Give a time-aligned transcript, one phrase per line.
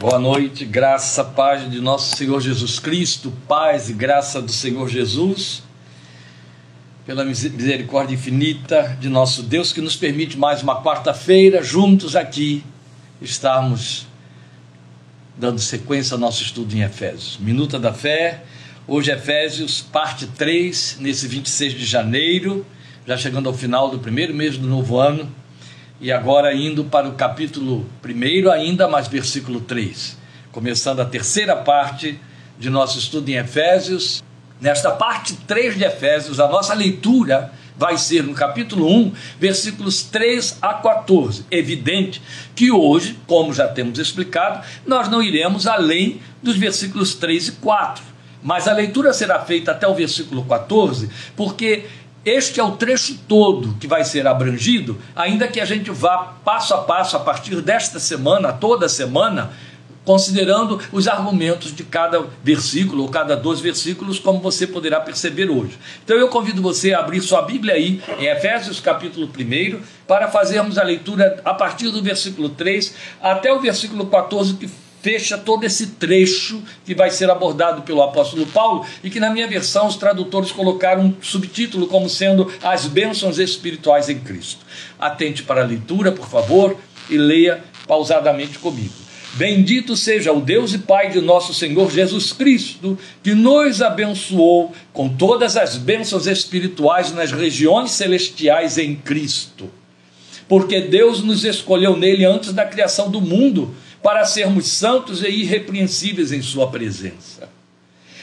[0.00, 5.62] Boa noite, graça, paz de nosso Senhor Jesus Cristo, paz e graça do Senhor Jesus,
[7.04, 12.64] pela misericórdia infinita de nosso Deus que nos permite mais uma quarta-feira juntos aqui
[13.20, 14.06] estarmos
[15.36, 17.36] dando sequência ao nosso estudo em Efésios.
[17.38, 18.42] Minuta da Fé,
[18.88, 22.64] hoje Efésios, parte 3, nesse 26 de janeiro,
[23.06, 25.30] já chegando ao final do primeiro mês do novo ano
[26.00, 30.16] e agora indo para o capítulo 1 ainda, mas versículo 3.
[30.50, 32.18] Começando a terceira parte
[32.58, 34.24] de nosso estudo em Efésios.
[34.58, 40.58] Nesta parte 3 de Efésios, a nossa leitura vai ser no capítulo 1, versículos 3
[40.62, 41.44] a 14.
[41.50, 42.20] Evidente
[42.54, 48.02] que hoje, como já temos explicado, nós não iremos além dos versículos 3 e 4.
[48.42, 51.86] Mas a leitura será feita até o versículo 14, porque
[52.24, 56.74] este é o trecho todo que vai ser abrangido, ainda que a gente vá passo
[56.74, 59.50] a passo a partir desta semana, toda semana,
[60.04, 65.78] considerando os argumentos de cada versículo ou cada dois versículos, como você poderá perceber hoje.
[66.04, 70.78] Então eu convido você a abrir sua Bíblia aí, em Efésios capítulo 1, para fazermos
[70.78, 74.68] a leitura a partir do versículo 3 até o versículo 14, que
[75.02, 79.46] fecha todo esse trecho que vai ser abordado pelo apóstolo Paulo e que na minha
[79.46, 84.64] versão os tradutores colocaram um subtítulo como sendo as bênçãos espirituais em Cristo.
[84.98, 86.76] Atente para a leitura, por favor,
[87.08, 88.94] e leia pausadamente comigo.
[89.34, 95.08] Bendito seja o Deus e Pai de nosso Senhor Jesus Cristo, que nos abençoou com
[95.08, 99.70] todas as bênçãos espirituais nas regiões celestiais em Cristo.
[100.48, 106.32] Porque Deus nos escolheu nele antes da criação do mundo para sermos santos e irrepreensíveis
[106.32, 107.48] em Sua presença.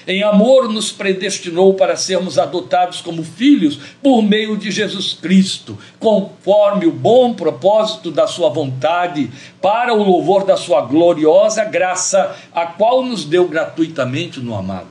[0.08, 6.86] Em amor, nos predestinou para sermos adotados como filhos por meio de Jesus Cristo, conforme
[6.86, 9.30] o bom propósito da Sua vontade,
[9.62, 14.88] para o louvor da Sua gloriosa graça, a qual nos deu gratuitamente no amado.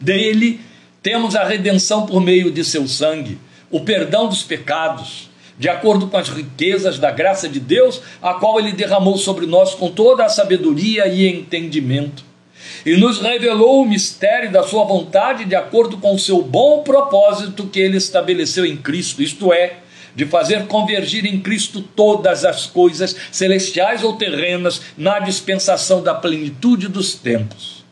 [0.00, 0.60] Dele
[1.02, 3.38] temos a redenção por meio de seu sangue,
[3.72, 5.29] o perdão dos pecados
[5.60, 9.74] de acordo com as riquezas da graça de Deus, a qual Ele derramou sobre nós
[9.74, 12.24] com toda a sabedoria e entendimento.
[12.86, 17.66] E nos revelou o mistério da Sua vontade de acordo com o seu bom propósito
[17.66, 19.80] que Ele estabeleceu em Cristo, isto é,
[20.16, 26.88] de fazer convergir em Cristo todas as coisas, celestiais ou terrenas, na dispensação da plenitude
[26.88, 27.84] dos tempos.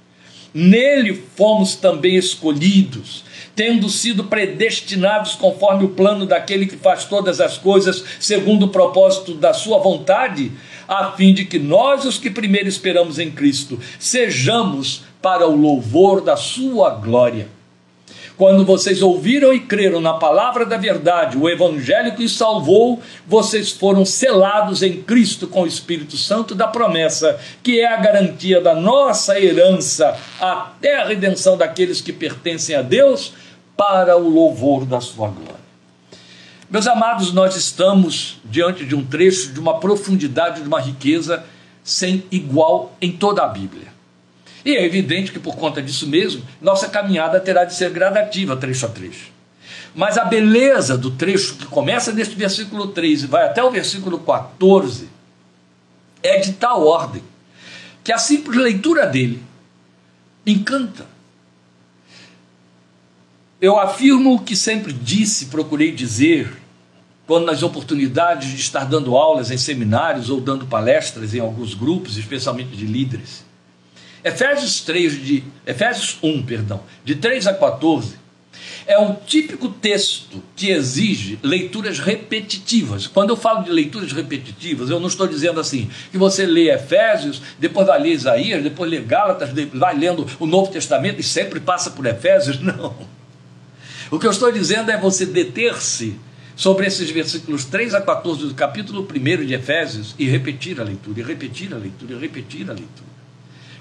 [0.54, 3.27] Nele fomos também escolhidos
[3.58, 9.34] tendo sido predestinados conforme o plano daquele que faz todas as coisas segundo o propósito
[9.34, 10.52] da sua vontade,
[10.86, 16.20] a fim de que nós, os que primeiro esperamos em Cristo, sejamos para o louvor
[16.20, 17.48] da sua glória.
[18.36, 23.72] Quando vocês ouviram e creram na palavra da verdade, o evangelho que os salvou, vocês
[23.72, 28.76] foram selados em Cristo com o Espírito Santo da promessa, que é a garantia da
[28.76, 33.32] nossa herança até a redenção daqueles que pertencem a Deus
[33.78, 35.54] para o louvor da sua glória.
[36.68, 41.44] Meus amados, nós estamos diante de um trecho de uma profundidade, de uma riqueza
[41.84, 43.86] sem igual em toda a Bíblia.
[44.64, 48.84] E é evidente que por conta disso mesmo, nossa caminhada terá de ser gradativa, trecho
[48.84, 49.30] a trecho.
[49.94, 54.18] Mas a beleza do trecho que começa neste versículo 3 e vai até o versículo
[54.18, 55.08] 14
[56.20, 57.22] é de tal ordem
[58.02, 59.40] que a simples leitura dele
[60.44, 61.06] encanta
[63.60, 66.52] eu afirmo o que sempre disse, procurei dizer,
[67.26, 72.16] quando nas oportunidades de estar dando aulas em seminários ou dando palestras em alguns grupos,
[72.16, 73.44] especialmente de líderes.
[74.22, 78.16] Efésios 3 de Efésios 1, perdão, de 3 a 14,
[78.86, 83.06] é um típico texto que exige leituras repetitivas.
[83.06, 87.42] Quando eu falo de leituras repetitivas, eu não estou dizendo assim que você lê Efésios,
[87.58, 91.90] depois vai ler Isaías, depois lê Gálatas, vai lendo o Novo Testamento e sempre passa
[91.90, 92.60] por Efésios.
[92.62, 93.17] Não.
[94.10, 96.19] O que eu estou dizendo é você deter-se
[96.56, 101.20] sobre esses versículos 3 a 14 do capítulo 1 de Efésios e repetir a leitura,
[101.20, 103.08] e repetir a leitura, e repetir a leitura.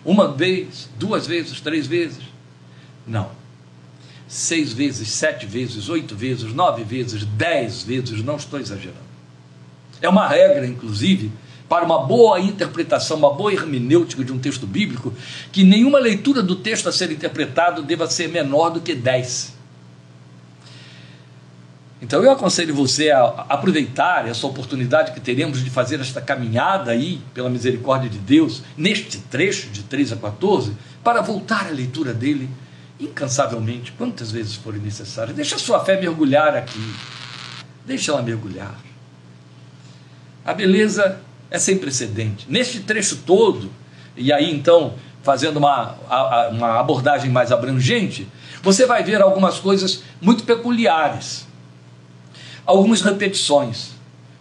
[0.06, 2.24] Uma vez, duas vezes, três vezes.
[3.06, 3.31] Não.
[4.27, 9.07] Seis vezes, sete vezes, oito vezes, nove vezes, dez vezes, não estou exagerando.
[10.01, 11.31] É uma regra, inclusive,
[11.68, 15.13] para uma boa interpretação, uma boa hermenêutica de um texto bíblico,
[15.51, 19.56] que nenhuma leitura do texto a ser interpretado deva ser menor do que dez.
[22.01, 27.19] Então eu aconselho você a aproveitar essa oportunidade que teremos de fazer esta caminhada aí,
[27.33, 30.73] pela misericórdia de Deus, neste trecho de 3 a 14,
[31.03, 32.49] para voltar à leitura dele
[32.99, 35.35] incansavelmente, quantas vezes forem necessárias.
[35.35, 36.94] Deixa a sua fé mergulhar aqui.
[37.85, 38.75] Deixa ela mergulhar.
[40.45, 41.19] A beleza
[41.50, 42.45] é sem precedente.
[42.50, 43.71] Neste trecho todo,
[44.15, 45.95] e aí então, fazendo uma,
[46.51, 48.27] uma abordagem mais abrangente,
[48.61, 51.46] você vai ver algumas coisas muito peculiares,
[52.67, 53.91] algumas repetições.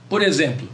[0.08, 0.68] Por exemplo,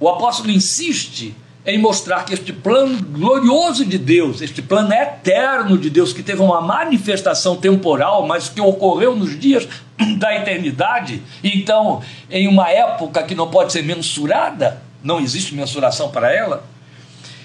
[0.00, 1.36] o apóstolo insiste
[1.66, 6.40] em mostrar que este plano glorioso de Deus, este plano eterno de Deus, que teve
[6.40, 9.68] uma manifestação temporal, mas que ocorreu nos dias
[10.16, 12.00] da eternidade, então
[12.30, 16.64] em uma época que não pode ser mensurada, não existe mensuração para ela.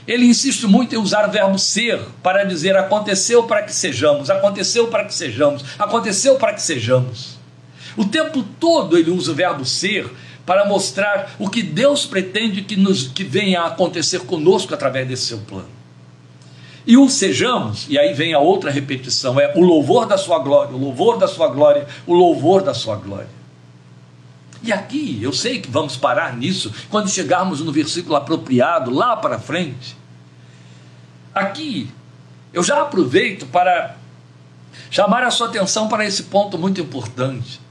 [0.08, 4.88] Ele insiste muito em usar o verbo ser para dizer aconteceu para que sejamos, aconteceu
[4.88, 7.33] para que sejamos, aconteceu para que sejamos.
[7.96, 10.10] O tempo todo ele usa o verbo ser
[10.46, 15.28] para mostrar o que Deus pretende que, nos, que venha a acontecer conosco através desse
[15.28, 15.70] seu plano.
[16.86, 20.76] E o sejamos, e aí vem a outra repetição, é o louvor da sua glória,
[20.76, 23.30] o louvor da sua glória, o louvor da sua glória.
[24.62, 29.40] E aqui, eu sei que vamos parar nisso quando chegarmos no versículo apropriado, lá para
[29.40, 29.96] frente.
[31.34, 31.90] Aqui,
[32.54, 33.96] eu já aproveito para
[34.90, 37.62] chamar a sua atenção para esse ponto muito importante.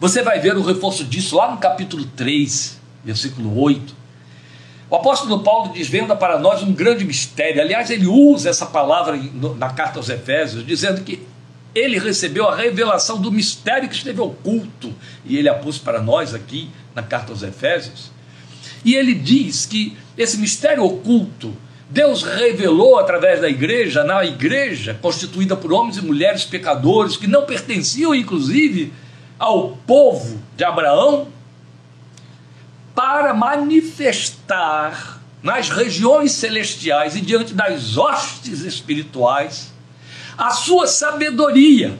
[0.00, 3.96] Você vai ver o reforço disso lá no capítulo 3, versículo 8.
[4.88, 7.60] O apóstolo Paulo desvenda para nós um grande mistério.
[7.60, 9.18] Aliás, ele usa essa palavra
[9.56, 11.26] na carta aos Efésios, dizendo que
[11.74, 16.32] ele recebeu a revelação do mistério que esteve oculto, e ele a pôs para nós
[16.32, 18.10] aqui na carta aos Efésios.
[18.84, 21.54] E ele diz que esse mistério oculto
[21.90, 27.46] Deus revelou através da igreja, na igreja constituída por homens e mulheres pecadores que não
[27.46, 28.92] pertenciam, inclusive,
[29.38, 31.28] ao povo de Abraão
[32.94, 39.72] para manifestar nas regiões celestiais e diante das hostes espirituais
[40.36, 41.98] a sua sabedoria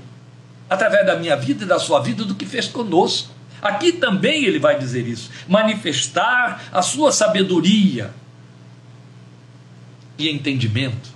[0.69, 3.31] através da minha vida e da sua vida do que fez conosco.
[3.63, 8.13] Aqui também ele vai dizer isso, manifestar a sua sabedoria
[10.17, 11.11] e entendimento.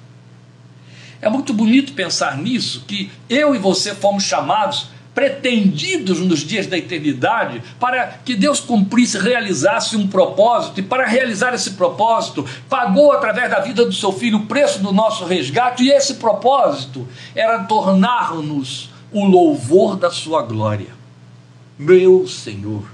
[1.20, 6.78] É muito bonito pensar nisso, que eu e você fomos chamados pretendidos nos dias da
[6.78, 13.50] eternidade para que Deus cumprisse, realizasse um propósito, e para realizar esse propósito, pagou através
[13.50, 18.90] da vida do seu filho o preço do nosso resgate, e esse propósito era tornar-nos
[19.12, 20.88] o louvor da sua glória.
[21.78, 22.84] Meu Senhor,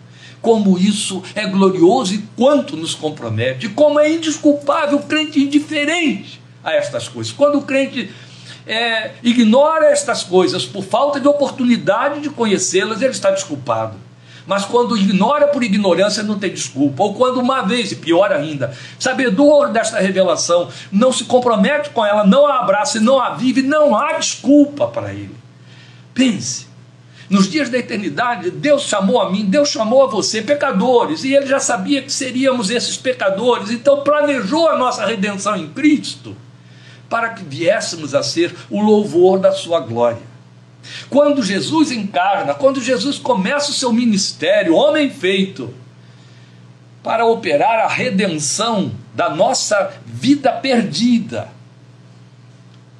[0.41, 6.73] como isso é glorioso e quanto nos compromete, como é indesculpável o crente indiferente a
[6.73, 7.33] estas coisas.
[7.33, 8.11] Quando o crente
[8.69, 13.97] é, ignora estas coisas por falta de oportunidade de conhecê-las, ele está desculpado.
[14.47, 17.03] Mas quando ignora por ignorância, não tem desculpa.
[17.03, 22.25] Ou quando uma vez, e pior ainda, sabedor desta revelação, não se compromete com ela,
[22.25, 25.37] não a abraça e não a vive, não há desculpa para ele.
[26.15, 26.67] Pense,
[27.29, 31.47] nos dias da eternidade, Deus chamou a mim, Deus chamou a você, pecadores, e Ele
[31.47, 36.35] já sabia que seríamos esses pecadores, então planejou a nossa redenção em Cristo
[37.09, 40.23] para que viéssemos a ser o louvor da sua glória.
[41.11, 45.73] Quando Jesus encarna, quando Jesus começa o seu ministério, homem feito,
[47.03, 51.49] para operar a redenção da nossa vida perdida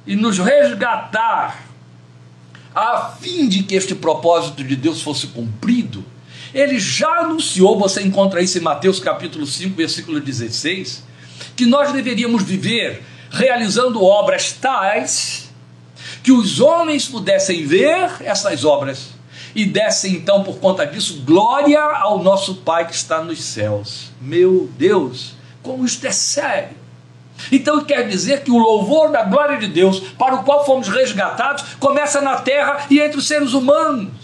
[0.05, 1.67] e nos resgatar,
[2.73, 6.03] a fim de que este propósito de Deus fosse cumprido,
[6.53, 11.03] ele já anunciou, você encontra isso em Mateus capítulo 5, versículo 16,
[11.55, 15.49] que nós deveríamos viver realizando obras tais
[16.23, 19.09] que os homens pudessem ver essas obras
[19.55, 24.11] e dessem então por conta disso glória ao nosso Pai que está nos céus.
[24.21, 25.33] Meu Deus,
[25.63, 26.77] como isto é sério.
[27.51, 31.63] Então quer dizer que o louvor da glória de Deus, para o qual fomos resgatados,
[31.79, 34.18] começa na terra e entre os seres humanos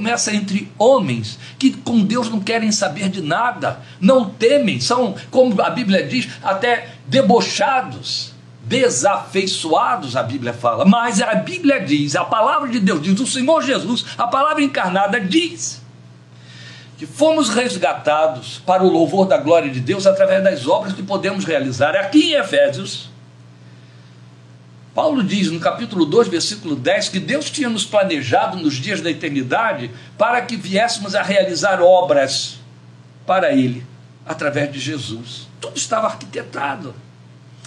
[0.00, 5.60] começa entre homens que com Deus não querem saber de nada, não temem, são, como
[5.60, 10.86] a Bíblia diz, até debochados, desafeiçoados, a Bíblia fala.
[10.86, 15.20] Mas a Bíblia diz, a palavra de Deus diz, o Senhor Jesus, a palavra encarnada
[15.20, 15.82] diz
[16.96, 21.44] que fomos resgatados para o louvor da glória de Deus através das obras que podemos
[21.44, 21.94] realizar.
[21.94, 23.09] Aqui em Efésios,
[24.94, 29.10] Paulo diz no capítulo 2, versículo 10, que Deus tinha nos planejado nos dias da
[29.10, 32.58] eternidade para que viéssemos a realizar obras
[33.26, 33.86] para Ele,
[34.26, 35.48] através de Jesus.
[35.60, 36.94] Tudo estava arquitetado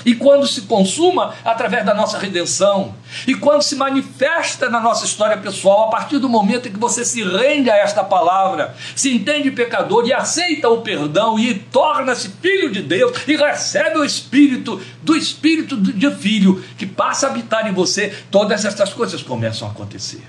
[0.06, 2.94] e quando se consuma através da nossa redenção,
[3.26, 7.06] e quando se manifesta na nossa história pessoal, a partir do momento em que você
[7.06, 12.72] se rende a esta palavra, se entende pecador e aceita o perdão e torna-se filho
[12.72, 17.74] de Deus e recebe o espírito do espírito de filho que passa a habitar em
[17.74, 20.24] você, todas estas coisas começam a acontecer.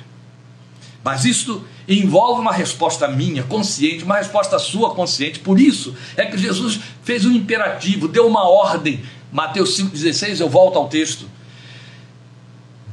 [1.04, 5.38] Mas isso envolve uma resposta minha, consciente, uma resposta sua, consciente.
[5.38, 9.04] Por isso é que Jesus fez um imperativo, deu uma ordem.
[9.34, 11.28] Mateus 5,16, eu volto ao texto.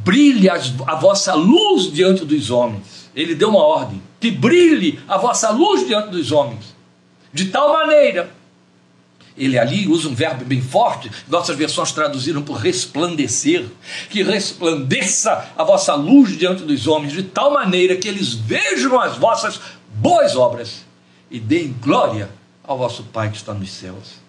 [0.04, 3.12] Brilhe a vossa luz diante dos homens.
[3.16, 4.02] Ele deu uma ordem.
[4.20, 6.76] Que brilhe a vossa luz diante dos homens.
[7.32, 8.32] De tal maneira
[9.38, 13.66] ele ali usa um verbo bem forte, nossas versões traduziram por resplandecer,
[14.10, 19.18] que resplandeça a vossa luz diante dos homens, de tal maneira que eles vejam as
[19.18, 19.62] vossas
[19.94, 20.86] boas obras
[21.30, 22.30] e deem glória
[22.64, 24.21] ao vosso Pai que está nos céus.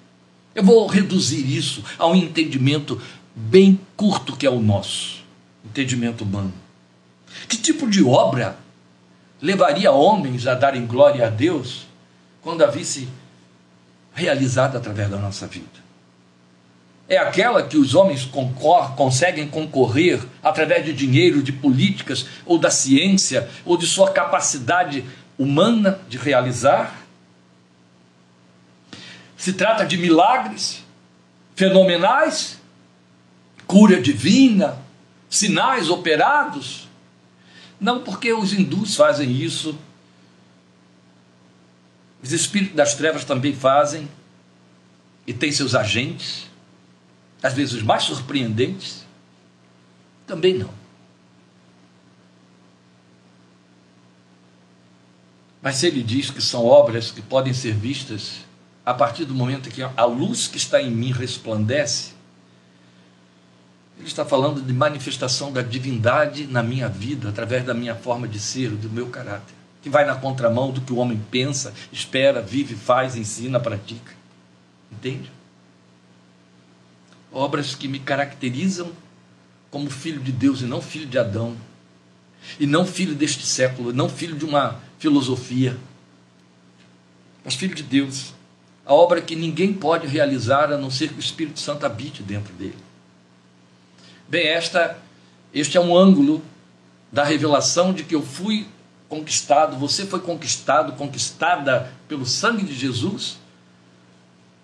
[0.55, 3.01] Eu vou reduzir isso a um entendimento
[3.35, 5.25] bem curto que é o nosso,
[5.65, 6.53] entendimento humano.
[7.49, 8.57] Que tipo de obra
[9.41, 11.87] levaria homens a darem glória a Deus
[12.43, 13.09] quando a visse
[14.15, 15.83] realizada através da nossa vida.
[17.09, 22.71] É aquela que os homens concor conseguem concorrer através de dinheiro, de políticas, ou da
[22.71, 25.05] ciência, ou de sua capacidade
[25.39, 27.02] humana de realizar.
[29.43, 30.85] Se trata de milagres
[31.57, 32.61] fenomenais,
[33.67, 34.79] cura divina,
[35.29, 36.87] sinais operados.
[37.81, 39.77] Não porque os hindus fazem isso
[42.23, 44.09] os espíritos das trevas também fazem
[45.27, 46.49] e têm seus agentes,
[47.43, 49.05] às vezes os mais surpreendentes,
[50.25, 50.71] também não.
[55.61, 58.52] Mas se ele diz que são obras que podem ser vistas
[58.85, 62.13] a partir do momento que a luz que está em mim resplandece,
[63.99, 68.41] ele está falando de manifestação da divindade na minha vida, através da minha forma de
[68.41, 72.77] ser, do meu caráter que vai na contramão do que o homem pensa, espera, vive,
[72.77, 74.15] faz, ensina, pratica.
[74.91, 75.31] Entende?
[77.33, 78.93] Obras que me caracterizam
[79.71, 81.57] como filho de Deus e não filho de Adão,
[82.61, 85.77] e não filho deste século, não filho de uma filosofia,
[87.45, 88.33] mas filho de Deus.
[88.85, 92.53] A obra que ninguém pode realizar a não ser que o Espírito Santo habite dentro
[92.55, 92.79] dele.
[94.29, 94.99] Bem, esta,
[95.55, 96.43] este é um ângulo
[97.11, 98.67] da revelação de que eu fui
[99.09, 103.37] conquistado, você foi conquistado, conquistada pelo sangue de Jesus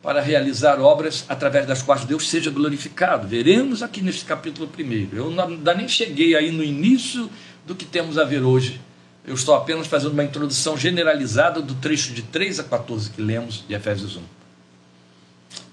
[0.03, 3.29] para realizar obras através das quais Deus seja glorificado.
[3.29, 5.17] Veremos aqui neste capítulo primeiro.
[5.17, 7.29] Eu ainda nem cheguei aí no início
[7.67, 8.81] do que temos a ver hoje.
[9.29, 13.63] Eu estou apenas fazendo uma introdução generalizada do trecho de 3 a 14 que lemos
[13.69, 14.23] de Efésios 1.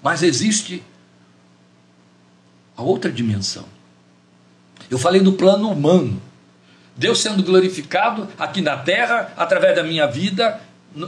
[0.02, 0.82] Mas existe
[2.76, 3.64] a outra dimensão.
[4.90, 6.20] Eu falei do plano humano,
[6.94, 10.60] Deus sendo glorificado aqui na terra, através da minha vida,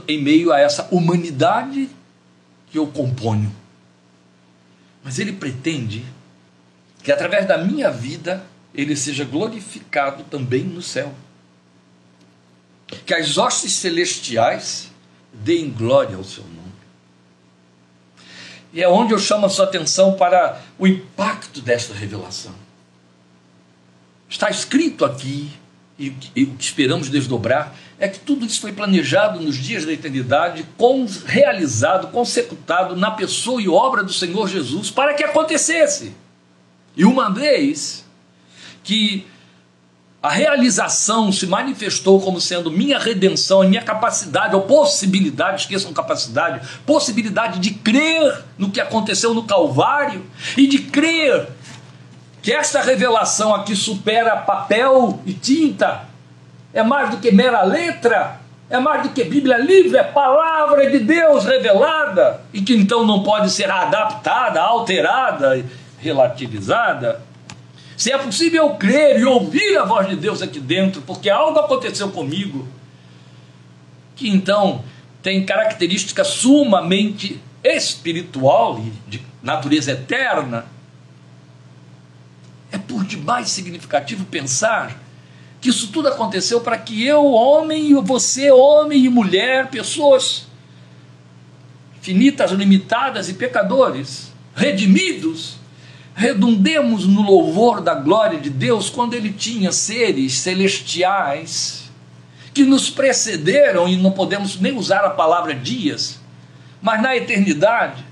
[0.07, 1.87] em meio a essa humanidade
[2.71, 3.55] que eu componho.
[5.03, 6.03] Mas Ele pretende
[7.03, 11.13] que através da minha vida Ele seja glorificado também no céu.
[13.05, 14.89] Que as hostes celestiais
[15.33, 16.59] deem glória ao seu nome.
[18.71, 22.53] E é onde eu chamo a sua atenção para o impacto desta revelação.
[24.29, 25.51] Está escrito aqui
[25.97, 30.65] e, o que esperamos desdobrar é que tudo isso foi planejado nos dias da eternidade,
[30.77, 36.13] com, realizado, consecutado na pessoa e obra do Senhor Jesus para que acontecesse.
[36.95, 38.05] E uma vez
[38.83, 39.27] que
[40.21, 47.59] a realização se manifestou como sendo minha redenção, minha capacidade ou possibilidade, esqueçam capacidade, possibilidade
[47.59, 50.25] de crer no que aconteceu no Calvário
[50.57, 51.47] e de crer
[52.41, 56.03] que esta revelação aqui supera papel e tinta,
[56.73, 60.99] é mais do que mera letra, é mais do que Bíblia livre, é palavra de
[60.99, 65.65] Deus revelada, e que então não pode ser adaptada, alterada,
[65.97, 67.21] relativizada.
[67.99, 72.09] Se é possível crer e ouvir a voz de Deus aqui dentro, porque algo aconteceu
[72.09, 72.65] comigo,
[74.15, 74.85] que então
[75.21, 80.65] tem característica sumamente espiritual e de natureza eterna,
[82.71, 84.97] é por demais significativo pensar
[85.59, 90.47] que isso tudo aconteceu para que eu, homem, e você, homem e mulher, pessoas
[91.99, 95.58] finitas, limitadas e pecadores, redimidos,
[96.19, 101.89] redundemos no louvor da glória de Deus quando Ele tinha seres celestiais
[102.53, 106.19] que nos precederam, e não podemos nem usar a palavra dias,
[106.81, 108.03] mas na eternidade,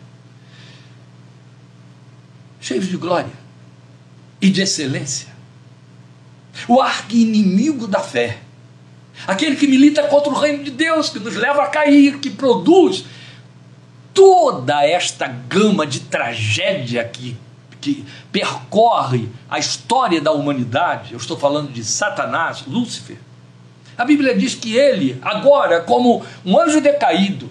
[2.62, 3.34] cheios de glória
[4.40, 5.28] e de excelência.
[6.66, 8.38] O arqui-inimigo da fé.
[9.28, 13.04] Aquele que milita contra o reino de Deus, que nos leva a cair, que produz
[14.14, 17.36] toda esta gama de tragédia que,
[17.80, 21.14] que percorre a história da humanidade.
[21.14, 23.18] Eu estou falando de Satanás, Lúcifer.
[23.98, 27.50] A Bíblia diz que ele, agora, como um anjo decaído,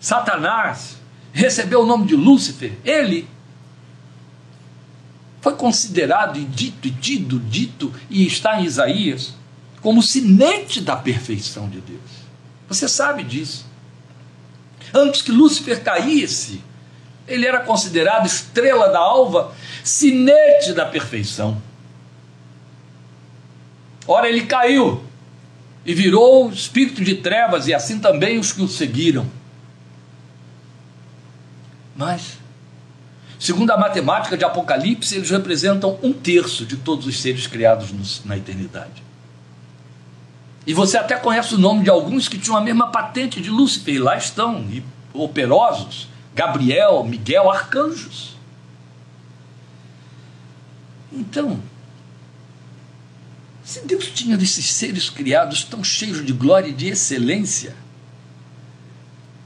[0.00, 0.96] Satanás,
[1.32, 2.72] recebeu o nome de Lúcifer.
[2.84, 3.28] Ele
[5.40, 9.34] foi considerado e dito e tido, dito, e está em Isaías,
[9.80, 12.00] como sinete da perfeição de Deus.
[12.68, 13.64] Você sabe disso.
[14.92, 16.60] Antes que Lúcifer caísse,
[17.26, 19.52] ele era considerado estrela da alva,
[19.82, 21.60] sinete da perfeição.
[24.06, 25.02] Ora, ele caiu
[25.84, 29.26] e virou espírito de trevas, e assim também os que o seguiram.
[31.96, 32.38] Mas,
[33.38, 38.36] segundo a matemática de Apocalipse, eles representam um terço de todos os seres criados na
[38.36, 39.02] eternidade.
[40.66, 43.94] E você até conhece o nome de alguns que tinham a mesma patente de Lúcifer,
[43.94, 44.82] e lá estão, e
[45.14, 48.36] operosos, Gabriel, Miguel, arcanjos.
[51.10, 51.58] Então,
[53.64, 57.74] se Deus tinha desses seres criados tão cheios de glória e de excelência,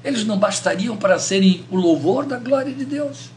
[0.03, 3.31] eles não bastariam para serem o louvor da glória de Deus.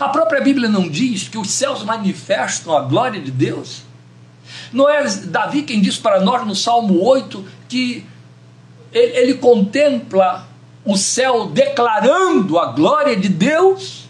[0.00, 3.82] A própria Bíblia não diz que os céus manifestam a glória de Deus?
[4.72, 8.06] Não é Davi quem diz para nós no Salmo 8 que
[8.92, 10.55] ele, ele contempla
[10.86, 14.06] o céu declarando a glória de Deus?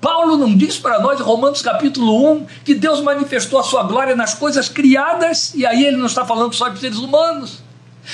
[0.00, 4.34] Paulo não diz para nós, Romanos capítulo 1, que Deus manifestou a sua glória nas
[4.34, 7.62] coisas criadas, e aí ele não está falando só de seres humanos.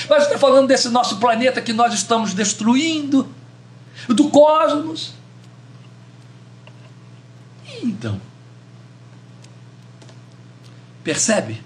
[0.09, 3.28] Mas está falando desse nosso planeta que nós estamos destruindo,
[4.09, 5.12] do cosmos.
[7.83, 8.21] Então,
[11.04, 11.62] percebe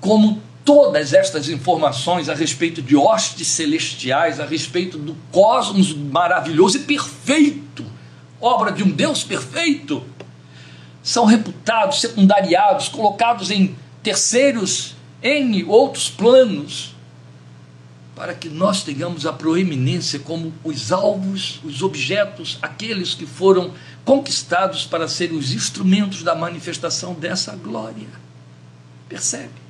[0.00, 6.80] como todas estas informações a respeito de hostes celestiais, a respeito do cosmos maravilhoso e
[6.80, 7.84] perfeito,
[8.40, 10.04] obra de um Deus perfeito,
[11.02, 16.94] são reputados, secundariados, colocados em terceiros, em outros planos,
[18.14, 23.72] para que nós tenhamos a proeminência como os alvos, os objetos, aqueles que foram
[24.04, 28.08] conquistados para serem os instrumentos da manifestação dessa glória.
[29.08, 29.61] Percebe?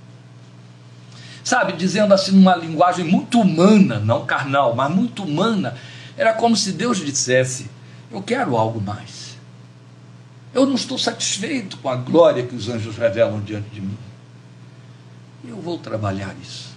[1.45, 5.77] Sabe, dizendo assim numa linguagem muito humana, não carnal, mas muito humana,
[6.17, 7.71] era como se Deus dissesse:
[8.11, 9.37] Eu quero algo mais.
[10.55, 13.97] Eu não estou satisfeito com a glória que os anjos revelam diante de mim.
[15.45, 16.73] Eu vou trabalhar isso.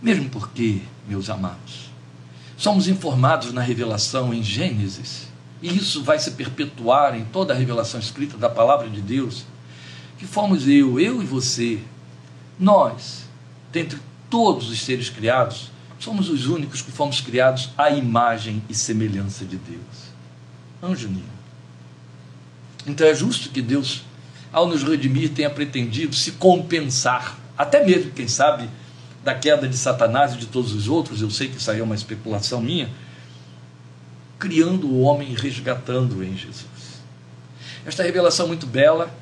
[0.00, 1.90] Mesmo porque, meus amados,
[2.56, 5.28] somos informados na revelação em Gênesis,
[5.60, 9.44] e isso vai se perpetuar em toda a revelação escrita da palavra de Deus,
[10.16, 11.80] que fomos eu, eu e você,
[12.58, 13.24] nós,
[13.72, 19.44] dentre todos os seres criados, somos os únicos que fomos criados à imagem e semelhança
[19.44, 20.08] de Deus.
[20.82, 21.22] Anjo nenhum.
[22.86, 24.02] Então é justo que Deus,
[24.52, 28.68] ao nos redimir, tenha pretendido se compensar, até mesmo, quem sabe,
[29.24, 31.82] da queda de Satanás e de todos os outros, eu sei que isso aí é
[31.82, 32.88] uma especulação minha,
[34.38, 36.66] criando o homem e resgatando-o em Jesus.
[37.84, 39.12] Esta revelação muito bela,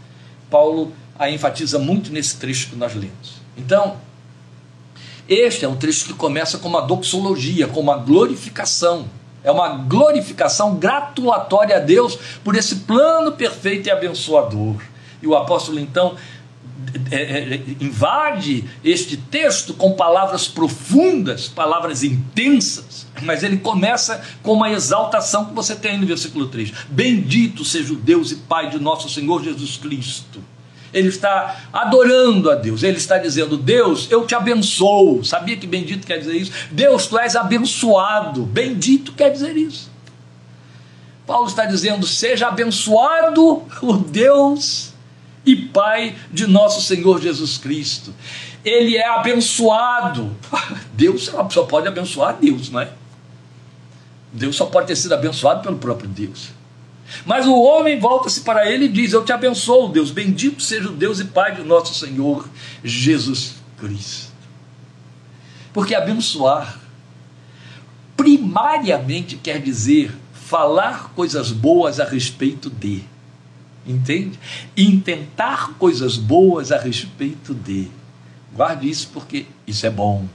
[0.50, 3.40] Paulo a enfatiza muito nesse trecho que nós lemos.
[3.56, 3.96] Então,
[5.28, 9.06] este é um trecho que começa com uma doxologia, com uma glorificação.
[9.42, 14.76] É uma glorificação gratulatória a Deus por esse plano perfeito e abençoador.
[15.22, 16.16] E o apóstolo então
[17.10, 24.70] é, é, invade este texto com palavras profundas, palavras intensas, mas ele começa com uma
[24.70, 26.72] exaltação que você tem no versículo 3.
[26.88, 30.40] Bendito seja o Deus e Pai de nosso Senhor Jesus Cristo.
[30.96, 35.22] Ele está adorando a Deus, ele está dizendo: Deus, eu te abençoo.
[35.22, 36.52] Sabia que bendito quer dizer isso?
[36.70, 38.44] Deus, tu és abençoado.
[38.44, 39.90] Bendito quer dizer isso.
[41.26, 44.94] Paulo está dizendo: seja abençoado o Deus
[45.44, 48.14] e Pai de nosso Senhor Jesus Cristo.
[48.64, 50.34] Ele é abençoado.
[50.94, 52.88] Deus só pode abençoar Deus, não é?
[54.32, 56.48] Deus só pode ter sido abençoado pelo próprio Deus.
[57.24, 60.10] Mas o homem volta-se para ele e diz: Eu te abençoo, Deus.
[60.10, 62.48] Bendito seja o Deus e Pai de nosso Senhor
[62.82, 64.32] Jesus Cristo.
[65.72, 66.80] Porque abençoar,
[68.16, 73.04] primariamente, quer dizer falar coisas boas a respeito de
[73.86, 74.38] entende?
[74.76, 77.88] Intentar coisas boas a respeito de.
[78.54, 80.26] Guarde isso porque isso é bom.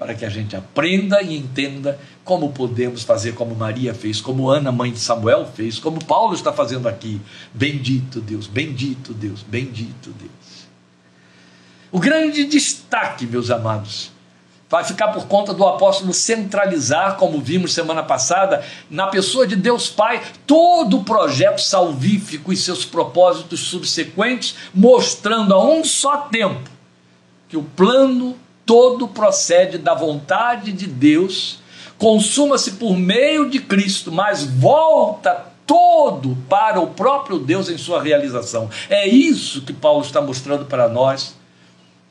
[0.00, 4.72] Para que a gente aprenda e entenda como podemos fazer como Maria fez, como Ana,
[4.72, 7.20] mãe de Samuel, fez, como Paulo está fazendo aqui.
[7.52, 10.66] Bendito Deus, bendito Deus, bendito Deus.
[11.92, 14.10] O grande destaque, meus amados,
[14.70, 19.90] vai ficar por conta do apóstolo centralizar, como vimos semana passada, na pessoa de Deus
[19.90, 26.70] Pai, todo o projeto salvífico e seus propósitos subsequentes, mostrando a um só tempo
[27.50, 28.34] que o plano
[28.70, 31.58] todo procede da vontade de Deus,
[31.98, 38.70] consuma-se por meio de Cristo, mas volta todo para o próprio Deus em sua realização.
[38.88, 41.34] É isso que Paulo está mostrando para nós,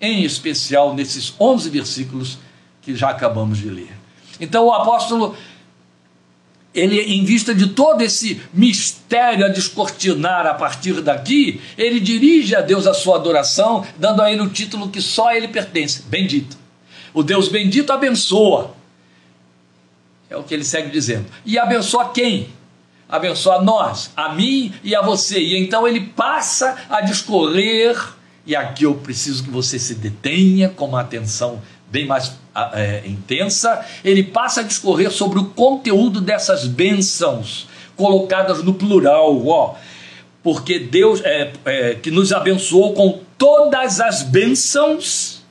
[0.02, 2.38] em especial nesses 11 versículos
[2.82, 3.98] que já acabamos de ler.
[4.38, 5.38] Então o apóstolo
[6.74, 12.62] ele, em vista de todo esse mistério a descortinar a partir daqui, ele dirige a
[12.62, 16.58] Deus a sua adoração, dando a ele o título que só a ele pertence: Bendito.
[17.14, 18.76] O Deus bendito abençoa.
[20.30, 21.26] É o que ele segue dizendo.
[21.44, 22.50] E abençoa quem?
[23.10, 25.40] Abençoa nós, a mim e a você.
[25.40, 27.98] E então ele passa a discorrer,
[28.46, 31.60] e aqui eu preciso que você se detenha com uma atenção
[31.92, 32.38] bem mais
[32.74, 39.76] é, intensa, ele passa a discorrer sobre o conteúdo dessas bênçãos colocadas no plural, ó,
[40.42, 45.42] porque Deus é, é, que nos abençoou com todas as bênçãos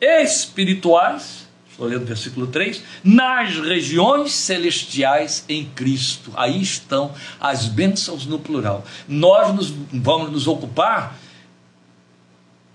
[0.00, 6.32] espirituais, estou lendo o versículo 3, nas regiões celestiais em Cristo.
[6.36, 8.84] Aí estão as bênçãos no plural.
[9.08, 11.18] Nós nos, vamos nos ocupar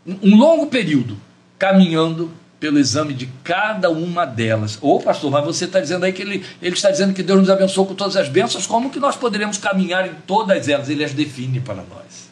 [0.06, 1.17] um longo período
[1.62, 4.80] caminhando pelo exame de cada uma delas.
[4.82, 7.52] Ô pastor, mas você está dizendo aí que ele, ele está dizendo que Deus nos
[7.52, 10.89] abençoou com todas as bênçãos, como que nós poderemos caminhar em todas elas?
[10.89, 12.32] Ele as define para nós.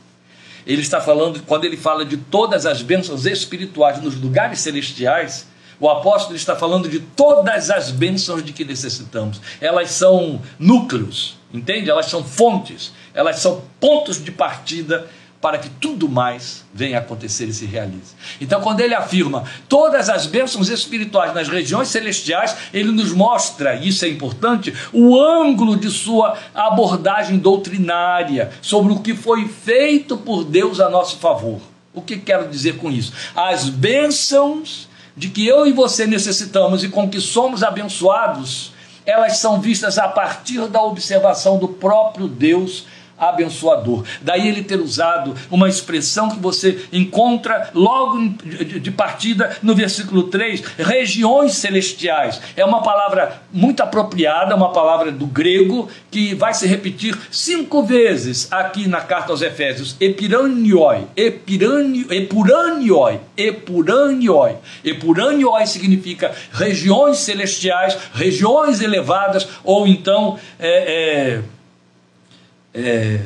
[0.65, 5.45] Ele está falando, quando ele fala de todas as bênçãos espirituais nos lugares celestiais,
[5.79, 9.39] o apóstolo está falando de todas as bênçãos de que necessitamos.
[9.61, 11.87] Elas são núcleos, entende?
[11.87, 15.07] Elas são fontes, elas são pontos de partida
[15.41, 18.13] para que tudo mais venha a acontecer e se realize.
[18.41, 23.88] Então, quando ele afirma todas as bênçãos espirituais nas regiões celestiais, ele nos mostra, e
[23.88, 30.43] isso é importante, o ângulo de sua abordagem doutrinária sobre o que foi feito por
[30.43, 31.60] Deus a nosso favor.
[31.93, 33.13] O que quero dizer com isso?
[33.36, 38.73] As bênçãos de que eu e você necessitamos e com que somos abençoados,
[39.06, 42.86] elas são vistas a partir da observação do próprio Deus
[43.19, 44.03] abençoador.
[44.21, 48.19] Daí ele ter usado uma expressão que você encontra logo
[48.82, 52.41] de partida no versículo 3, regiões celestiais.
[52.55, 58.51] É uma palavra muito apropriada, uma palavra do grego que vai se repetir cinco vezes
[58.51, 59.95] aqui na carta aos Efésios.
[59.99, 64.55] Epiranioi, epirani, epuranioi, epuranioi.
[64.84, 71.41] Epuranioi significa regiões celestiais, regiões elevadas, ou então é, é
[72.73, 73.19] é,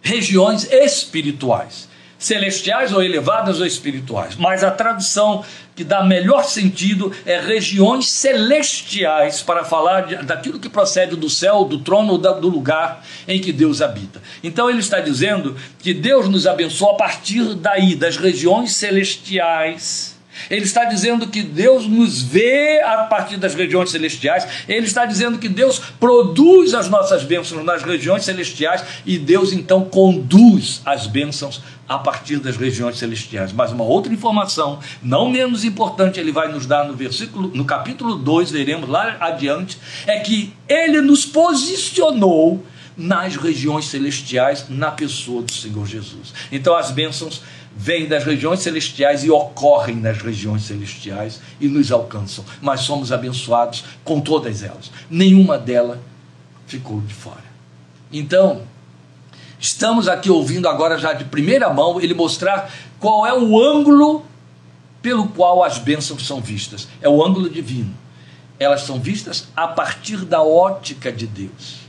[0.00, 4.36] regiões espirituais, celestiais ou elevadas ou espirituais.
[4.36, 10.68] Mas a tradução que dá melhor sentido é regiões celestiais, para falar de, daquilo que
[10.68, 14.20] procede do céu, do trono, da, do lugar em que Deus habita.
[14.44, 20.11] Então ele está dizendo que Deus nos abençoa a partir daí, das regiões celestiais
[20.50, 24.46] ele está dizendo que Deus nos vê a partir das regiões celestiais.
[24.68, 29.84] Ele está dizendo que Deus produz as nossas bênçãos nas regiões celestiais e Deus então
[29.84, 33.52] conduz as bênçãos a partir das regiões celestiais.
[33.52, 38.16] Mas uma outra informação, não menos importante, ele vai nos dar no versículo, no capítulo
[38.16, 42.64] 2, veremos lá adiante, é que ele nos posicionou
[42.96, 46.32] nas regiões celestiais na pessoa do Senhor Jesus.
[46.50, 47.42] Então as bênçãos
[47.76, 52.44] vêm das regiões celestiais e ocorrem nas regiões celestiais e nos alcançam.
[52.60, 54.90] Mas somos abençoados com todas elas.
[55.10, 55.98] Nenhuma delas
[56.66, 57.44] ficou de fora.
[58.12, 58.62] Então,
[59.58, 64.24] estamos aqui ouvindo agora já de primeira mão ele mostrar qual é o ângulo
[65.00, 66.86] pelo qual as bênçãos são vistas.
[67.00, 67.94] É o ângulo divino.
[68.58, 71.80] Elas são vistas a partir da ótica de Deus.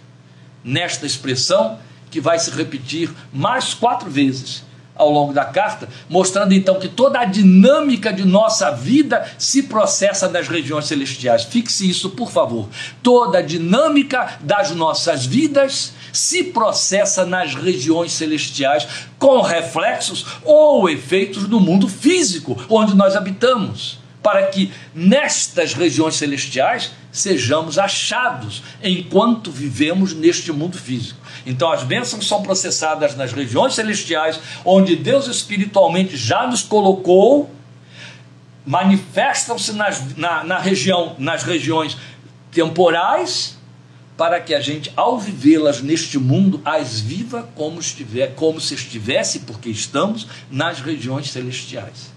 [0.63, 1.78] Nesta expressão
[2.10, 4.63] que vai se repetir mais quatro vezes
[4.96, 10.28] ao longo da carta, mostrando então que toda a dinâmica de nossa vida se processa
[10.30, 11.44] nas regiões celestiais.
[11.44, 12.70] Fixe isso, por favor.
[13.02, 21.48] Toda a dinâmica das nossas vidas se processa nas regiões celestiais, com reflexos ou efeitos
[21.48, 30.14] no mundo físico onde nós habitamos para que nestas regiões celestiais sejamos achados enquanto vivemos
[30.14, 31.20] neste mundo físico.
[31.46, 37.50] Então as bênçãos são processadas nas regiões celestiais, onde Deus espiritualmente já nos colocou,
[38.66, 41.98] manifestam-se na, na região, nas regiões
[42.52, 43.58] temporais,
[44.16, 49.40] para que a gente, ao vivê-las neste mundo, as viva como, estiver, como se estivesse,
[49.40, 52.14] porque estamos nas regiões celestiais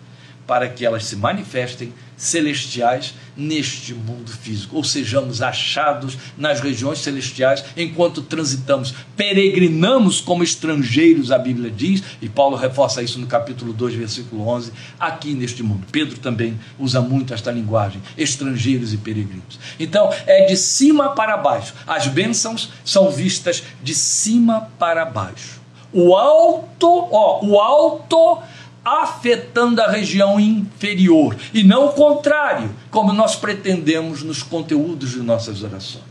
[0.47, 7.63] para que elas se manifestem celestiais neste mundo físico, ou sejamos achados nas regiões celestiais
[7.77, 13.95] enquanto transitamos, peregrinamos como estrangeiros, a Bíblia diz, e Paulo reforça isso no capítulo 2,
[13.95, 15.87] versículo 11, aqui neste mundo.
[15.93, 19.59] Pedro também usa muito esta linguagem, estrangeiros e peregrinos.
[19.79, 21.75] Então, é de cima para baixo.
[21.87, 25.61] As bênçãos são vistas de cima para baixo.
[25.93, 28.39] O alto, ó, o alto
[28.87, 35.65] afetando a região inferior e não o contrário, como nós pretendemos nos conteúdos de nossas
[35.65, 36.05] orações.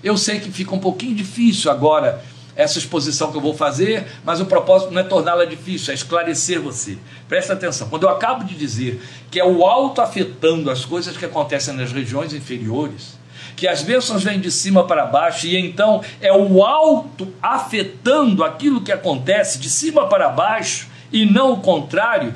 [0.00, 2.22] Eu sei que fica um pouquinho difícil agora
[2.54, 6.60] essa exposição que eu vou fazer, mas o propósito não é torná-la difícil, é esclarecer
[6.60, 6.96] você.
[7.28, 7.88] Presta atenção.
[7.88, 11.90] Quando eu acabo de dizer que é o alto afetando as coisas que acontecem nas
[11.90, 13.18] regiões inferiores,
[13.56, 18.80] que as bênçãos vêm de cima para baixo e então é o alto afetando aquilo
[18.80, 22.34] que acontece de cima para baixo, e não o contrário,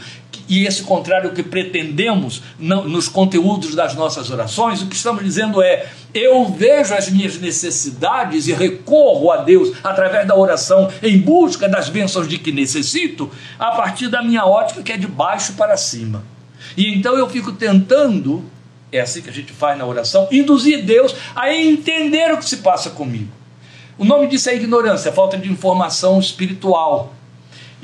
[0.48, 5.88] e esse contrário que pretendemos nos conteúdos das nossas orações, o que estamos dizendo é:
[6.12, 11.88] eu vejo as minhas necessidades e recorro a Deus através da oração em busca das
[11.88, 16.22] bênçãos de que necessito, a partir da minha ótica que é de baixo para cima.
[16.76, 18.44] E então eu fico tentando,
[18.92, 22.58] é assim que a gente faz na oração, induzir Deus a entender o que se
[22.58, 23.32] passa comigo.
[23.96, 27.13] O nome disso é ignorância, falta de informação espiritual.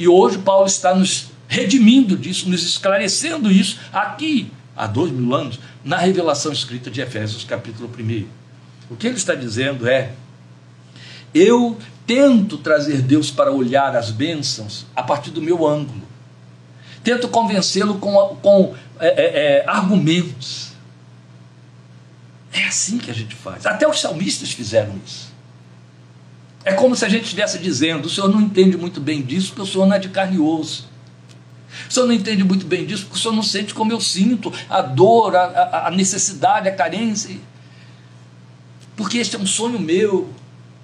[0.00, 5.60] E hoje Paulo está nos redimindo disso, nos esclarecendo isso aqui, há dois mil anos,
[5.84, 8.26] na revelação escrita de Efésios, capítulo 1.
[8.88, 10.12] O que ele está dizendo é:
[11.34, 16.00] eu tento trazer Deus para olhar as bênçãos a partir do meu ângulo,
[17.04, 20.70] tento convencê-lo com, com é, é, é, argumentos.
[22.54, 23.66] É assim que a gente faz.
[23.66, 25.29] Até os salmistas fizeram isso.
[26.64, 29.62] É como se a gente estivesse dizendo: o senhor não entende muito bem disso porque
[29.62, 30.88] o senhor não é de carne e osso.
[31.88, 34.52] O senhor não entende muito bem disso porque o senhor não sente como eu sinto
[34.68, 37.36] a dor, a, a necessidade, a carência.
[38.96, 40.30] Porque este é um sonho meu,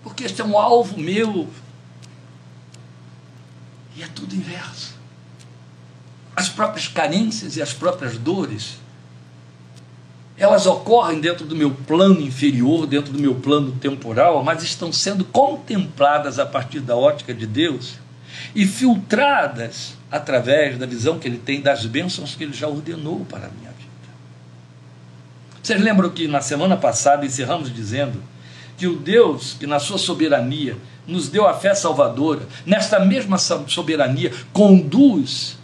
[0.03, 1.49] porque este é um alvo meu.
[3.97, 4.95] E é tudo inverso.
[6.35, 8.79] As próprias carências e as próprias dores
[10.39, 15.25] elas ocorrem dentro do meu plano inferior, dentro do meu plano temporal, mas estão sendo
[15.25, 17.95] contempladas a partir da ótica de Deus
[18.55, 23.47] e filtradas através da visão que ele tem das bênçãos que ele já ordenou para
[23.47, 23.87] a minha vida.
[25.63, 28.23] Vocês lembram que na semana passada encerramos dizendo
[28.77, 34.33] que o Deus que na sua soberania nos deu a fé salvadora, nesta mesma soberania
[34.53, 35.57] conduz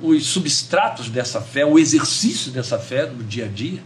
[0.00, 3.80] os substratos dessa fé, o exercício dessa fé no dia a dia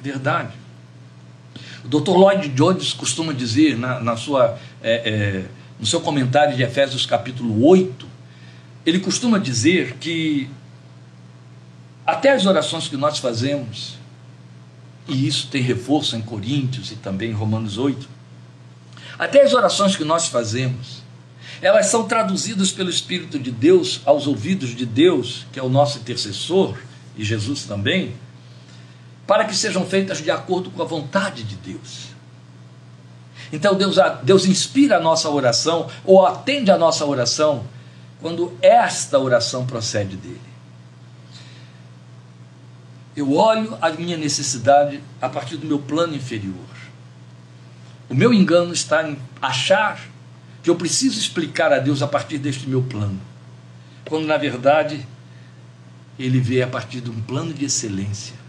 [0.00, 0.52] verdade.
[1.84, 2.10] O Dr.
[2.10, 5.44] Lloyd Jones costuma dizer na, na sua, é, é,
[5.78, 8.06] no seu comentário de Efésios capítulo 8,
[8.84, 10.50] ele costuma dizer que
[12.06, 13.98] até as orações que nós fazemos,
[15.08, 18.08] e isso tem reforço em Coríntios e também em Romanos 8,
[19.18, 21.02] até as orações que nós fazemos,
[21.62, 25.98] elas são traduzidas pelo Espírito de Deus aos ouvidos de Deus, que é o nosso
[25.98, 26.76] intercessor,
[27.16, 28.14] e Jesus também,
[29.26, 32.08] para que sejam feitas de acordo com a vontade de Deus.
[33.52, 37.64] Então Deus, Deus inspira a nossa oração ou atende a nossa oração
[38.20, 40.40] quando esta oração procede dele.
[43.16, 46.54] Eu olho a minha necessidade a partir do meu plano inferior.
[48.08, 50.00] O meu engano está em achar
[50.62, 53.20] que eu preciso explicar a Deus a partir deste meu plano,
[54.04, 55.06] quando na verdade
[56.18, 58.45] ele vê a partir de um plano de excelência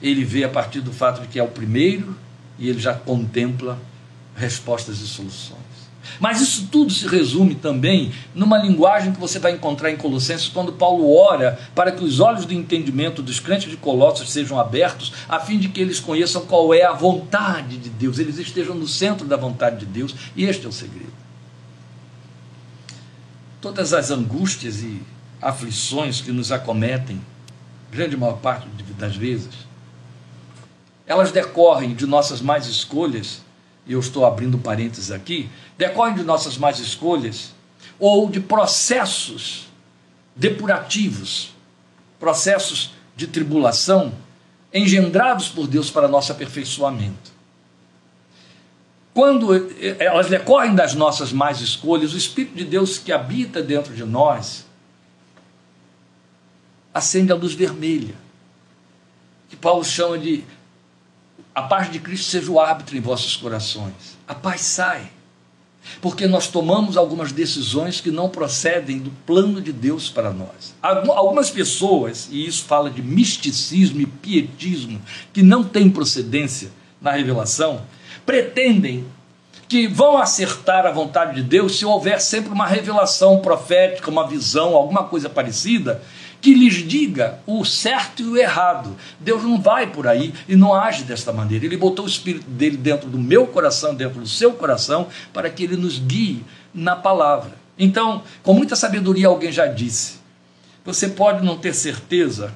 [0.00, 2.16] ele vê a partir do fato de que é o primeiro
[2.58, 3.78] e ele já contempla
[4.34, 5.66] respostas e soluções.
[6.20, 10.72] Mas isso tudo se resume também numa linguagem que você vai encontrar em Colossenses quando
[10.72, 15.40] Paulo ora para que os olhos do entendimento dos crentes de Colossos sejam abertos, a
[15.40, 19.26] fim de que eles conheçam qual é a vontade de Deus, eles estejam no centro
[19.26, 21.12] da vontade de Deus, e este é o segredo.
[23.60, 25.02] Todas as angústias e
[25.40, 27.20] aflições que nos acometem,
[27.90, 29.66] grande maior parte das vezes,
[31.06, 33.42] elas decorrem de nossas más escolhas,
[33.86, 37.54] e eu estou abrindo parênteses aqui, decorrem de nossas más escolhas
[37.98, 39.68] ou de processos
[40.34, 41.54] depurativos,
[42.18, 44.12] processos de tribulação
[44.74, 47.36] engendrados por Deus para nosso aperfeiçoamento.
[49.14, 49.54] Quando
[49.98, 54.66] elas decorrem das nossas más escolhas, o Espírito de Deus que habita dentro de nós
[56.92, 58.14] acende a luz vermelha,
[59.48, 60.44] que Paulo chama de
[61.56, 64.18] a paz de Cristo seja o árbitro em vossos corações.
[64.28, 65.10] A paz sai.
[66.00, 70.74] porque nós tomamos algumas decisões que não procedem do plano de Deus para nós.
[70.82, 75.00] Algumas pessoas, e isso fala de misticismo e pietismo,
[75.32, 77.82] que não tem procedência na revelação,
[78.26, 79.06] pretendem
[79.68, 84.74] que vão acertar a vontade de Deus se houver sempre uma revelação profética, uma visão,
[84.74, 86.02] alguma coisa parecida,
[86.46, 88.94] que lhes diga o certo e o errado.
[89.18, 91.64] Deus não vai por aí e não age desta maneira.
[91.64, 95.64] Ele botou o Espírito dele dentro do meu coração, dentro do seu coração, para que
[95.64, 97.50] ele nos guie na palavra.
[97.76, 100.20] Então, com muita sabedoria, alguém já disse:
[100.84, 102.54] você pode não ter certeza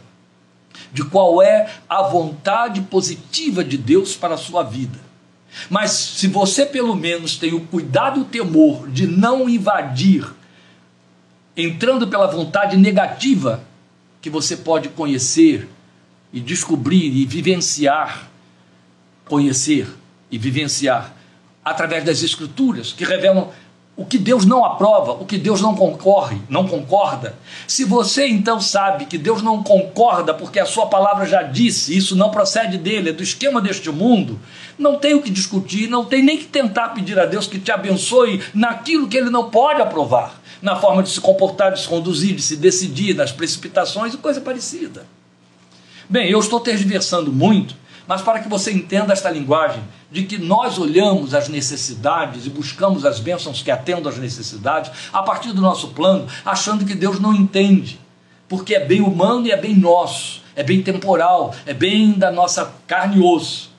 [0.92, 5.10] de qual é a vontade positiva de Deus para a sua vida
[5.68, 10.24] mas se você pelo menos tem o cuidado e o temor de não invadir,
[11.56, 13.68] entrando pela vontade negativa
[14.20, 15.68] que você pode conhecer
[16.32, 18.28] e descobrir e vivenciar,
[19.26, 19.88] conhecer
[20.30, 21.14] e vivenciar
[21.64, 23.50] através das escrituras que revelam
[24.00, 27.34] o que Deus não aprova, o que Deus não concorre, não concorda.
[27.66, 32.16] Se você então sabe que Deus não concorda porque a sua palavra já disse, isso
[32.16, 34.40] não procede dele, é do esquema deste mundo,
[34.78, 37.70] não tem o que discutir, não tem nem que tentar pedir a Deus que te
[37.70, 42.34] abençoe naquilo que ele não pode aprovar, na forma de se comportar, de se conduzir,
[42.34, 45.06] de se decidir, nas precipitações e coisa parecida.
[46.08, 47.74] Bem, eu estou tergiversando muito,
[48.06, 53.04] mas para que você entenda esta linguagem de que nós olhamos as necessidades e buscamos
[53.06, 57.32] as bênçãos que atendam às necessidades a partir do nosso plano, achando que Deus não
[57.32, 58.00] entende,
[58.48, 62.74] porque é bem humano e é bem nosso, é bem temporal, é bem da nossa
[62.86, 63.69] carne e osso.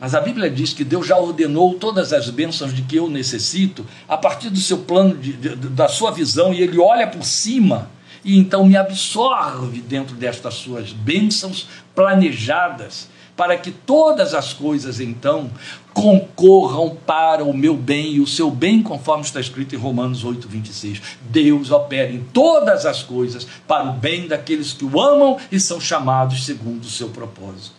[0.00, 3.86] Mas a Bíblia diz que Deus já ordenou todas as bênçãos de que eu necessito
[4.08, 7.90] a partir do seu plano, de, de, da sua visão, e Ele olha por cima
[8.24, 15.50] e então me absorve dentro destas suas bênçãos planejadas para que todas as coisas então
[15.94, 20.46] concorram para o meu bem e o seu bem, conforme está escrito em Romanos 8,
[20.46, 21.00] 26.
[21.22, 25.80] Deus opera em todas as coisas para o bem daqueles que o amam e são
[25.80, 27.74] chamados segundo o seu propósito.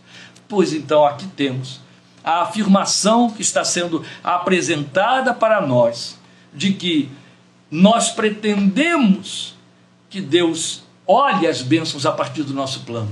[0.47, 1.79] Pois então aqui temos
[2.23, 6.17] a afirmação que está sendo apresentada para nós
[6.53, 7.10] de que
[7.69, 9.55] nós pretendemos
[10.10, 13.12] que Deus olhe as bênçãos a partir do nosso plano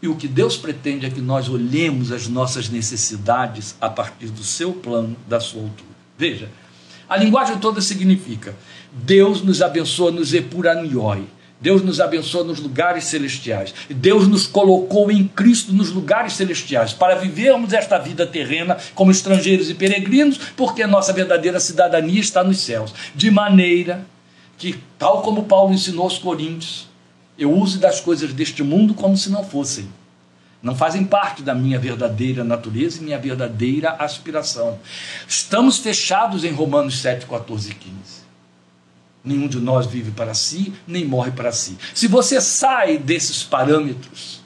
[0.00, 4.44] e o que Deus pretende é que nós olhemos as nossas necessidades a partir do
[4.44, 5.88] seu plano, da sua altura.
[6.16, 6.48] Veja,
[7.08, 8.54] a linguagem toda significa:
[8.92, 11.26] Deus nos abençoa nos epuranioi.
[11.60, 13.74] Deus nos abençoa nos lugares celestiais.
[13.90, 19.68] Deus nos colocou em Cristo nos lugares celestiais para vivermos esta vida terrena como estrangeiros
[19.68, 22.94] e peregrinos, porque nossa verdadeira cidadania está nos céus.
[23.14, 24.06] De maneira
[24.56, 26.88] que, tal como Paulo ensinou aos Coríntios,
[27.36, 29.88] eu uso das coisas deste mundo como se não fossem.
[30.60, 34.78] Não fazem parte da minha verdadeira natureza e minha verdadeira aspiração.
[35.26, 38.27] Estamos fechados em Romanos 7, 14 e 15.
[39.24, 41.76] Nenhum de nós vive para si, nem morre para si.
[41.94, 44.40] Se você sai desses parâmetros,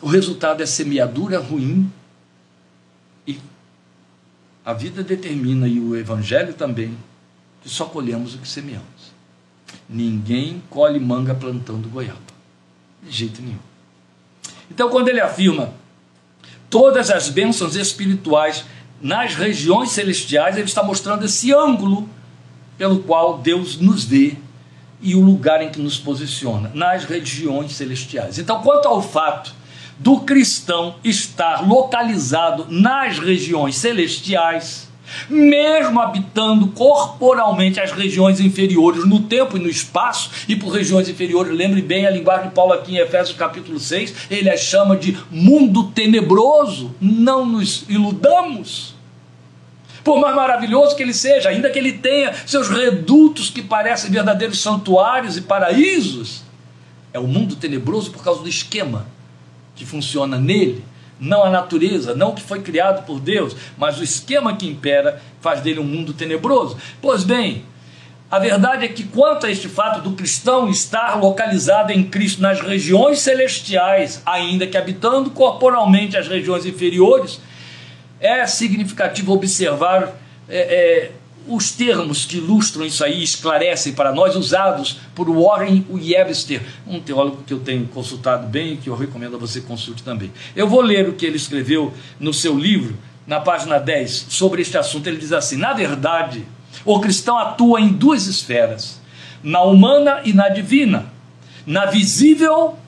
[0.00, 1.90] o resultado é semeadura ruim
[3.26, 3.38] e
[4.64, 6.96] a vida determina, e o Evangelho também,
[7.62, 9.12] que só colhemos o que semeamos.
[9.88, 12.20] Ninguém colhe manga plantando goiaba.
[13.02, 13.58] De jeito nenhum.
[14.70, 15.72] Então, quando ele afirma
[16.70, 18.64] todas as bênçãos espirituais
[19.00, 22.08] nas regiões celestiais, ele está mostrando esse ângulo
[22.76, 24.36] pelo qual Deus nos vê
[25.00, 28.38] e o lugar em que nos posiciona, nas regiões celestiais.
[28.38, 29.54] Então, quanto ao fato
[29.98, 34.88] do cristão estar localizado nas regiões celestiais,
[35.28, 41.56] mesmo habitando corporalmente as regiões inferiores no tempo e no espaço, e por regiões inferiores,
[41.56, 45.16] lembre bem a linguagem de Paulo aqui em Efésios capítulo 6, ele as chama de
[45.30, 48.94] mundo tenebroso, não nos iludamos.
[50.04, 54.60] Por mais maravilhoso que ele seja, ainda que ele tenha seus redutos que parecem verdadeiros
[54.60, 56.42] santuários e paraísos,
[57.12, 59.06] é o mundo tenebroso por causa do esquema
[59.74, 60.84] que funciona nele
[61.22, 65.22] não a natureza, não o que foi criado por Deus, mas o esquema que impera
[65.40, 66.76] faz dele um mundo tenebroso.
[67.00, 67.64] Pois bem,
[68.28, 72.60] a verdade é que, quanto a este fato do cristão estar localizado em Cristo nas
[72.60, 77.40] regiões celestiais, ainda que habitando corporalmente as regiões inferiores,
[78.22, 80.14] é significativo observar
[80.48, 81.10] é, é,
[81.48, 87.42] os termos que ilustram isso aí, esclarecem para nós, usados por Warren Webster, um teólogo
[87.44, 90.30] que eu tenho consultado bem e que eu recomendo a você consulte também.
[90.54, 92.96] Eu vou ler o que ele escreveu no seu livro,
[93.26, 95.08] na página 10, sobre este assunto.
[95.08, 96.46] Ele diz assim: na verdade,
[96.84, 99.00] o cristão atua em duas esferas,
[99.42, 101.06] na humana e na divina,
[101.66, 102.78] na visível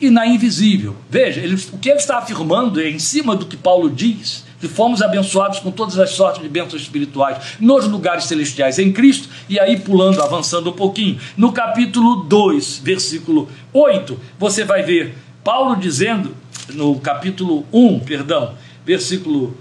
[0.00, 0.96] e na invisível.
[1.08, 4.68] Veja, ele, o que ele está afirmando é em cima do que Paulo diz que
[4.68, 9.58] fomos abençoados com todas as sortes de bênçãos espirituais nos lugares celestiais em Cristo, e
[9.58, 16.36] aí pulando, avançando um pouquinho, no capítulo 2, versículo 8, você vai ver Paulo dizendo,
[16.74, 18.54] no capítulo 1, perdão,
[18.84, 19.56] versículo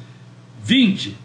[0.63, 1.15] 20,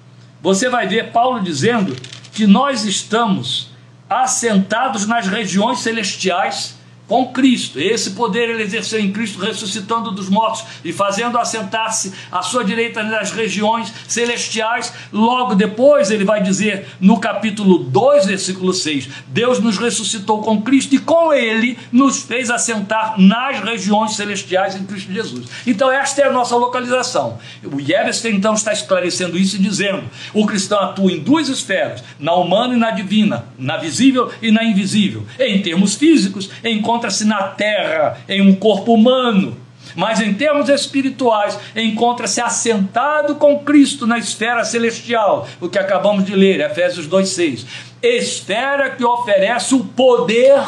[0.41, 1.97] você vai ver Paulo dizendo
[2.33, 3.71] que nós estamos
[4.09, 6.77] assentados nas regiões celestiais
[7.07, 7.79] com Cristo.
[7.79, 13.03] Esse poder ele exerceu em Cristo, ressuscitando dos mortos e fazendo assentar-se à sua direita
[13.03, 14.93] nas regiões celestiais.
[15.13, 20.95] Logo depois, ele vai dizer no capítulo 2, versículo 6: Deus nos ressuscitou com Cristo
[20.95, 25.47] e com ele nos fez assentar nas regiões celestiais em Cristo Jesus.
[25.67, 27.39] Então, esta é a nossa localização.
[27.65, 32.35] O Yevestein então está esclarecendo isso e dizendo: o cristão atua em duas esferas, na
[32.35, 35.27] humana e na divina, na visível e na invisível.
[35.39, 39.57] Em termos físicos, encontra encontra-se na terra em um corpo humano,
[39.97, 46.35] mas em termos espirituais, encontra-se assentado com Cristo na esfera celestial, o que acabamos de
[46.35, 47.67] ler, Efésios 2,6.
[48.01, 50.63] Esfera que oferece o poder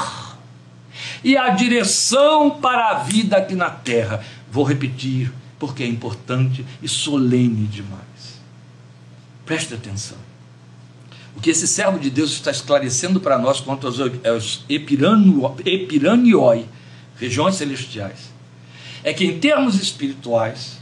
[1.23, 4.23] e a direção para a vida aqui na terra.
[4.51, 8.41] Vou repetir, porque é importante e solene demais.
[9.45, 10.26] Preste atenção.
[11.37, 16.67] O que esse servo de Deus está esclarecendo para nós quanto aos, aos epiranioi,
[17.19, 18.35] regiões celestiais,
[19.05, 20.79] é que em termos espirituais,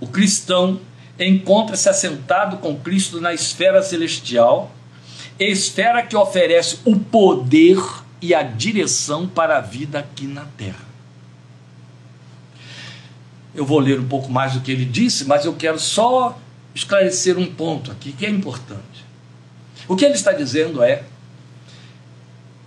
[0.00, 0.80] o cristão
[1.18, 4.74] encontra-se assentado com Cristo na esfera celestial,
[5.38, 7.78] esfera que oferece o poder
[8.20, 10.92] e a direção para a vida aqui na terra.
[13.54, 16.38] Eu vou ler um pouco mais do que ele disse, mas eu quero só
[16.74, 18.91] esclarecer um ponto aqui que é importante.
[19.88, 21.04] O que ele está dizendo é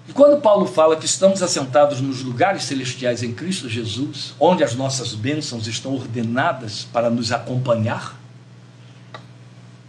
[0.05, 4.75] que quando Paulo fala que estamos assentados nos lugares celestiais em Cristo Jesus, onde as
[4.75, 8.19] nossas bênçãos estão ordenadas para nos acompanhar,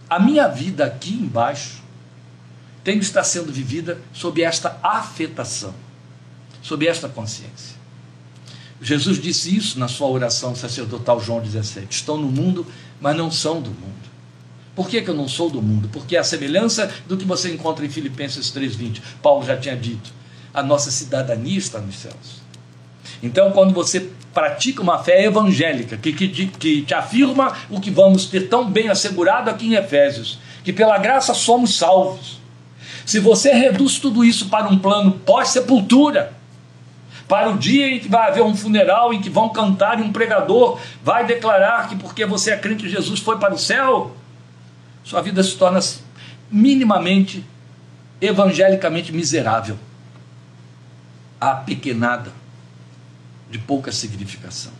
[0.08, 1.82] a minha vida aqui embaixo
[2.84, 5.74] tem de estar sendo vivida sob esta afetação,
[6.62, 7.76] sob esta consciência.
[8.80, 12.66] Jesus disse isso na sua oração sacerdotal João 17: Estão no mundo,
[13.00, 14.05] mas não são do mundo.
[14.76, 15.88] Por que, que eu não sou do mundo?
[15.90, 20.12] Porque a semelhança do que você encontra em Filipenses 3,20, Paulo já tinha dito,
[20.52, 22.42] a nossa cidadania está nos céus.
[23.22, 28.26] Então, quando você pratica uma fé evangélica, que, que, que te afirma o que vamos
[28.26, 32.38] ter tão bem assegurado aqui em Efésios, que pela graça somos salvos.
[33.06, 36.34] Se você reduz tudo isso para um plano pós-sepultura,
[37.26, 40.12] para o dia em que vai haver um funeral, em que vão cantar e um
[40.12, 44.14] pregador vai declarar que porque você é crente, Jesus foi para o céu,
[45.06, 45.78] sua vida se torna
[46.50, 47.44] minimamente,
[48.20, 49.78] evangelicamente miserável,
[51.40, 52.32] apequenada,
[53.48, 54.72] de pouca significação.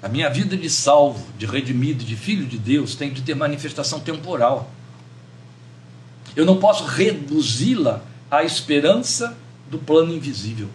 [0.00, 3.98] A minha vida de salvo, de redimido, de filho de Deus tem de ter manifestação
[3.98, 4.70] temporal.
[6.36, 9.36] Eu não posso reduzi-la à esperança
[9.68, 10.68] do plano invisível.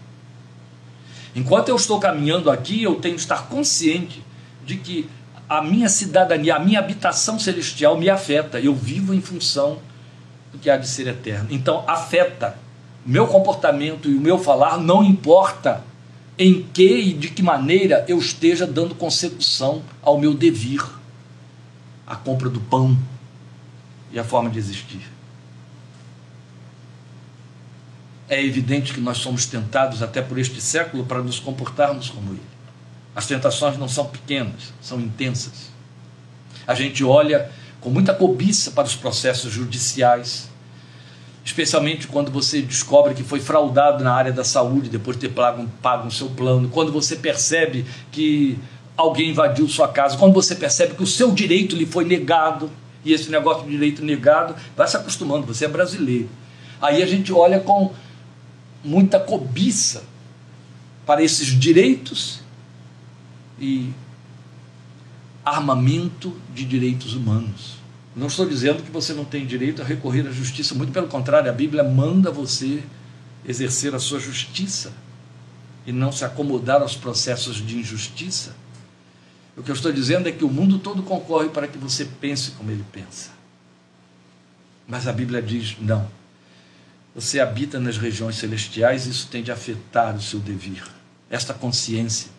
[1.34, 4.22] Enquanto eu estou caminhando aqui, eu tenho de estar consciente
[4.66, 5.09] de que
[5.48, 8.60] a minha cidadania, a minha habitação celestial me afeta.
[8.60, 9.80] Eu vivo em função
[10.52, 11.48] do que há de ser eterno.
[11.52, 12.58] Então, afeta
[13.06, 15.84] o meu comportamento e o meu falar, não importa
[16.38, 20.84] em que e de que maneira eu esteja dando consecução ao meu devir,
[22.06, 22.98] a compra do pão
[24.12, 25.02] e a forma de existir.
[28.28, 32.55] É evidente que nós somos tentados até por este século para nos comportarmos como ele.
[33.16, 35.70] As tentações não são pequenas, são intensas.
[36.68, 37.49] A gente olha
[37.80, 40.49] com muita cobiça para os processos judiciais,
[41.45, 45.70] especialmente quando você descobre que foi fraudado na área da saúde depois de ter pago,
[45.82, 48.59] pago o seu plano, quando você percebe que
[48.97, 52.70] alguém invadiu sua casa, quando você percebe que o seu direito lhe foi negado,
[53.05, 56.28] e esse negócio de direito negado vai se acostumando, você é brasileiro.
[56.82, 57.93] Aí a gente olha com
[58.84, 60.03] muita cobiça
[61.05, 62.45] para esses direitos
[63.60, 63.91] e
[65.43, 67.76] armamento de direitos humanos.
[68.16, 71.49] Não estou dizendo que você não tem direito a recorrer à justiça, muito pelo contrário,
[71.49, 72.84] a Bíblia manda você
[73.45, 74.93] exercer a sua justiça
[75.86, 78.56] e não se acomodar aos processos de injustiça.
[79.56, 82.51] O que eu estou dizendo é que o mundo todo concorre para que você pense
[82.51, 83.32] como ele pensa.
[84.88, 86.10] Mas a Bíblia diz: não.
[87.14, 90.84] Você habita nas regiões celestiais isso tem de afetar o seu devir.
[91.30, 92.35] Esta consciência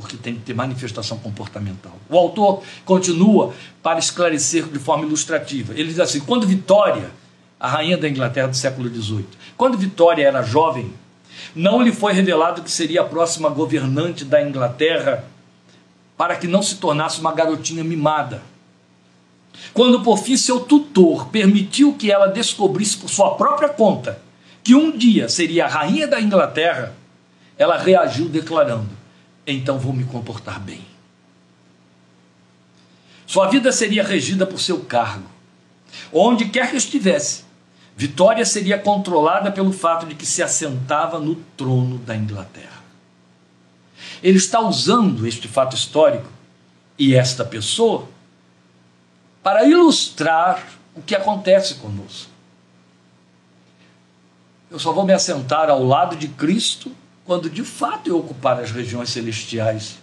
[0.00, 1.92] porque tem que ter manifestação comportamental.
[2.08, 5.72] O autor continua para esclarecer de forma ilustrativa.
[5.72, 7.10] Ele diz assim: quando Vitória,
[7.58, 9.26] a rainha da Inglaterra do século XVIII,
[9.56, 10.92] quando Vitória era jovem,
[11.52, 15.24] não lhe foi revelado que seria a próxima governante da Inglaterra
[16.16, 18.40] para que não se tornasse uma garotinha mimada.
[19.74, 24.22] Quando por fim seu tutor permitiu que ela descobrisse por sua própria conta
[24.62, 26.94] que um dia seria a rainha da Inglaterra,
[27.56, 28.97] ela reagiu declarando:
[29.50, 30.86] Então vou me comportar bem.
[33.26, 35.28] Sua vida seria regida por seu cargo.
[36.12, 37.48] Onde quer que estivesse,
[37.98, 42.80] Vitória seria controlada pelo fato de que se assentava no trono da Inglaterra.
[44.22, 46.28] Ele está usando este fato histórico
[46.96, 48.08] e esta pessoa
[49.42, 52.30] para ilustrar o que acontece conosco.
[54.70, 56.92] Eu só vou me assentar ao lado de Cristo
[57.28, 59.98] quando de fato eu ocupar as regiões celestiais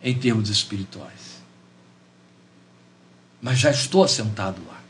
[0.00, 1.42] em termos espirituais.
[3.40, 4.80] Mas já estou assentado lá.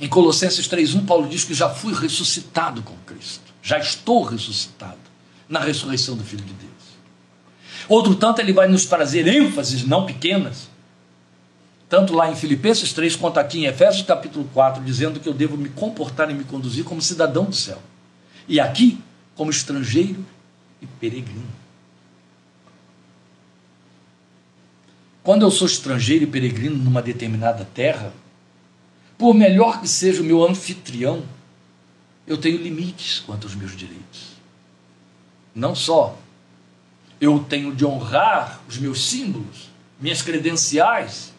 [0.00, 3.52] Em Colossenses 3:1 Paulo diz que já fui ressuscitado com Cristo.
[3.62, 4.96] Já estou ressuscitado
[5.46, 6.70] na ressurreição do filho de Deus.
[7.86, 10.70] Outro tanto ele vai nos trazer ênfases não pequenas
[11.90, 15.58] tanto lá em Filipenses 3 quanto aqui em Efésios capítulo 4, dizendo que eu devo
[15.58, 17.82] me comportar e me conduzir como cidadão do céu.
[18.48, 19.02] E aqui,
[19.40, 20.22] como estrangeiro
[20.82, 21.48] e peregrino.
[25.22, 28.12] Quando eu sou estrangeiro e peregrino numa determinada terra,
[29.16, 31.24] por melhor que seja o meu anfitrião,
[32.26, 34.36] eu tenho limites quanto aos meus direitos.
[35.54, 36.18] Não só
[37.18, 41.29] eu tenho de honrar os meus símbolos, minhas credenciais,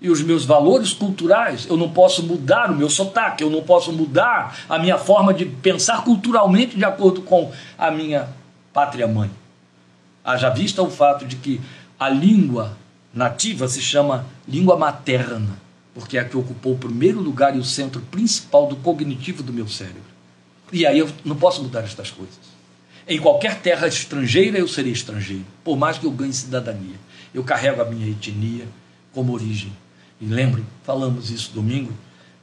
[0.00, 1.66] e os meus valores culturais.
[1.68, 5.46] Eu não posso mudar o meu sotaque, eu não posso mudar a minha forma de
[5.46, 8.28] pensar culturalmente de acordo com a minha
[8.72, 9.30] pátria mãe.
[10.24, 11.60] Haja vista o fato de que
[11.98, 12.76] a língua
[13.12, 15.58] nativa se chama língua materna,
[15.94, 19.52] porque é a que ocupou o primeiro lugar e o centro principal do cognitivo do
[19.52, 20.02] meu cérebro.
[20.72, 22.56] E aí eu não posso mudar estas coisas.
[23.08, 26.96] Em qualquer terra estrangeira eu serei estrangeiro, por mais que eu ganhe cidadania.
[27.32, 28.66] Eu carrego a minha etnia
[29.12, 29.72] como origem.
[30.20, 31.92] E lembrem, falamos isso domingo,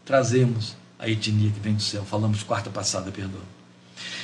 [0.05, 2.03] trazemos a etnia que vem do céu.
[2.03, 3.41] Falamos quarta passada, perdão.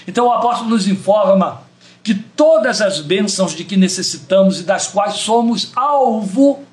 [0.07, 1.63] Então o apóstolo nos informa
[2.03, 6.63] que todas as bênçãos de que necessitamos e das quais somos alvo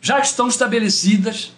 [0.00, 1.52] já estão estabelecidas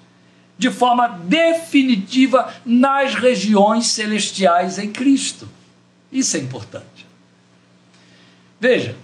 [0.56, 5.48] de forma definitiva nas regiões celestiais em Cristo.
[6.12, 7.06] Isso é importante.
[8.60, 8.96] Veja,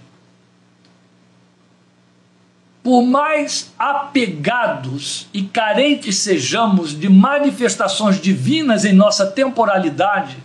[2.83, 10.37] por mais apegados e carentes sejamos de manifestações divinas em nossa temporalidade,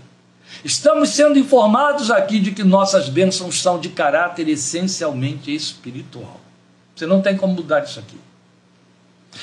[0.62, 6.40] estamos sendo informados aqui de que nossas bênçãos são de caráter essencialmente espiritual.
[6.94, 8.18] Você não tem como mudar isso aqui.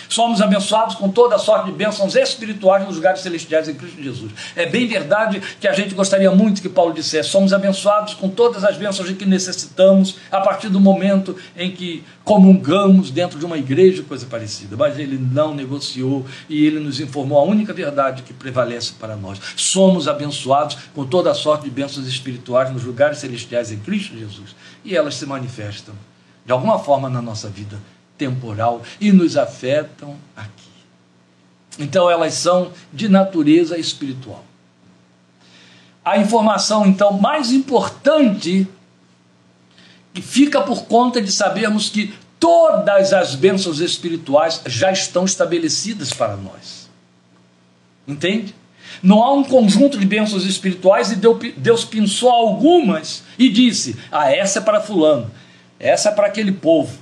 [0.10, 4.32] Somos abençoados com toda a sorte de bênçãos espirituais nos lugares celestiais em Cristo Jesus.
[4.56, 8.64] É bem verdade que a gente gostaria muito que Paulo dissesse: somos abençoados com todas
[8.64, 13.58] as bênçãos de que necessitamos a partir do momento em que comungamos dentro de uma
[13.58, 14.76] igreja, coisa parecida.
[14.78, 19.40] Mas ele não negociou e ele nos informou a única verdade que prevalece para nós.
[19.56, 24.56] Somos abençoados com toda a sorte de bênçãos espirituais nos lugares celestiais em Cristo Jesus.
[24.84, 25.94] E elas se manifestam
[26.46, 27.78] de alguma forma na nossa vida
[28.18, 30.52] temporal e nos afetam aqui.
[31.80, 34.44] Então elas são de natureza espiritual.
[36.06, 38.68] A informação então mais importante
[40.14, 46.36] que fica por conta de sabermos que todas as bênçãos espirituais já estão estabelecidas para
[46.36, 46.90] nós.
[48.08, 48.54] Entende?
[49.02, 54.60] Não há um conjunto de bênçãos espirituais e Deus pensou algumas e disse: Ah, essa
[54.60, 55.32] é para Fulano,
[55.80, 56.98] essa é para aquele povo,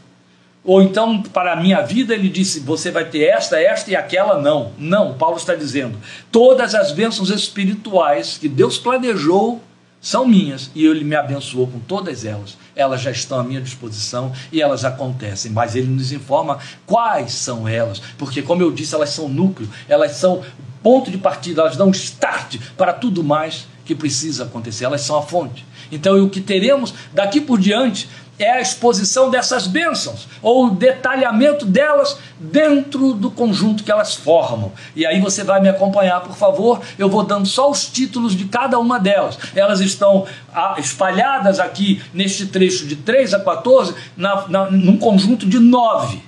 [0.63, 4.39] ou então, para a minha vida, ele disse: você vai ter esta, esta e aquela,
[4.39, 4.71] não.
[4.77, 5.97] Não, Paulo está dizendo:
[6.31, 9.61] todas as bênçãos espirituais que Deus planejou
[9.99, 12.57] são minhas e ele me abençoou com todas elas.
[12.75, 17.67] Elas já estão à minha disposição e elas acontecem, mas ele nos informa quais são
[17.67, 20.43] elas, porque, como eu disse, elas são núcleo, elas são
[20.81, 25.21] ponto de partida, elas dão start para tudo mais que precisa acontecer, elas são a
[25.21, 25.65] fonte.
[25.91, 28.09] Então, o que teremos daqui por diante
[28.43, 34.71] é a exposição dessas bênçãos, ou o detalhamento delas dentro do conjunto que elas formam.
[34.95, 36.81] E aí você vai me acompanhar, por favor.
[36.97, 39.37] Eu vou dando só os títulos de cada uma delas.
[39.55, 45.45] Elas estão ah, espalhadas aqui neste trecho de 3 a 14, na, na, num conjunto
[45.45, 46.21] de nove.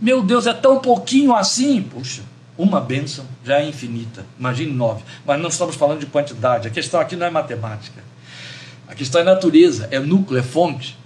[0.00, 1.82] Meu Deus, é tão pouquinho assim?
[1.82, 2.22] Puxa,
[2.56, 4.26] uma bênção já é infinita.
[4.38, 5.02] Imagine nove.
[5.24, 6.66] Mas não estamos falando de quantidade.
[6.66, 8.02] A questão aqui não é matemática.
[8.88, 10.97] A questão é natureza, é núcleo, é fonte.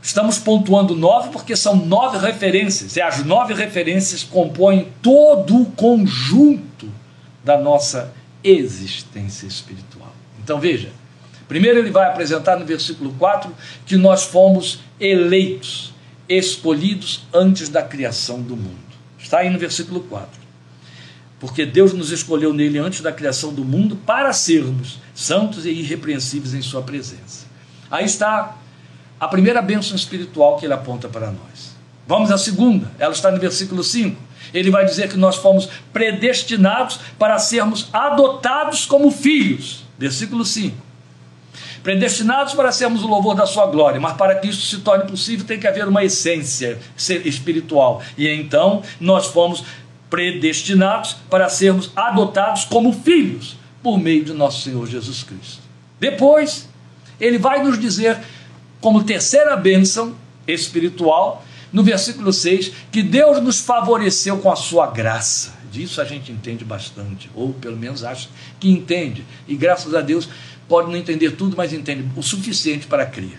[0.00, 6.88] Estamos pontuando nove porque são nove referências, e as nove referências compõem todo o conjunto
[7.44, 10.12] da nossa existência espiritual.
[10.40, 10.90] Então veja,
[11.48, 13.50] Primeiro, ele vai apresentar no versículo 4
[13.86, 15.94] que nós fomos eleitos,
[16.28, 18.76] escolhidos antes da criação do mundo.
[19.18, 20.28] Está aí no versículo 4.
[21.40, 26.52] Porque Deus nos escolheu nele antes da criação do mundo para sermos santos e irrepreensíveis
[26.52, 27.46] em Sua presença.
[27.90, 28.58] Aí está
[29.18, 31.76] a primeira bênção espiritual que ele aponta para nós.
[32.06, 34.28] Vamos à segunda, ela está no versículo 5.
[34.54, 39.84] Ele vai dizer que nós fomos predestinados para sermos adotados como filhos.
[39.98, 40.88] Versículo 5
[41.82, 45.46] predestinados para sermos o louvor da sua glória, mas para que isso se torne possível
[45.46, 46.78] tem que haver uma essência
[47.24, 48.02] espiritual.
[48.16, 49.64] E então nós fomos
[50.10, 55.62] predestinados para sermos adotados como filhos por meio de nosso Senhor Jesus Cristo.
[56.00, 56.68] Depois,
[57.20, 58.18] ele vai nos dizer,
[58.80, 60.14] como terceira bênção
[60.46, 65.52] espiritual, no versículo 6, que Deus nos favoreceu com a sua graça.
[65.70, 69.24] Disso a gente entende bastante, ou pelo menos acha que entende.
[69.46, 70.28] E graças a Deus
[70.66, 73.38] pode não entender tudo, mas entende o suficiente para crer.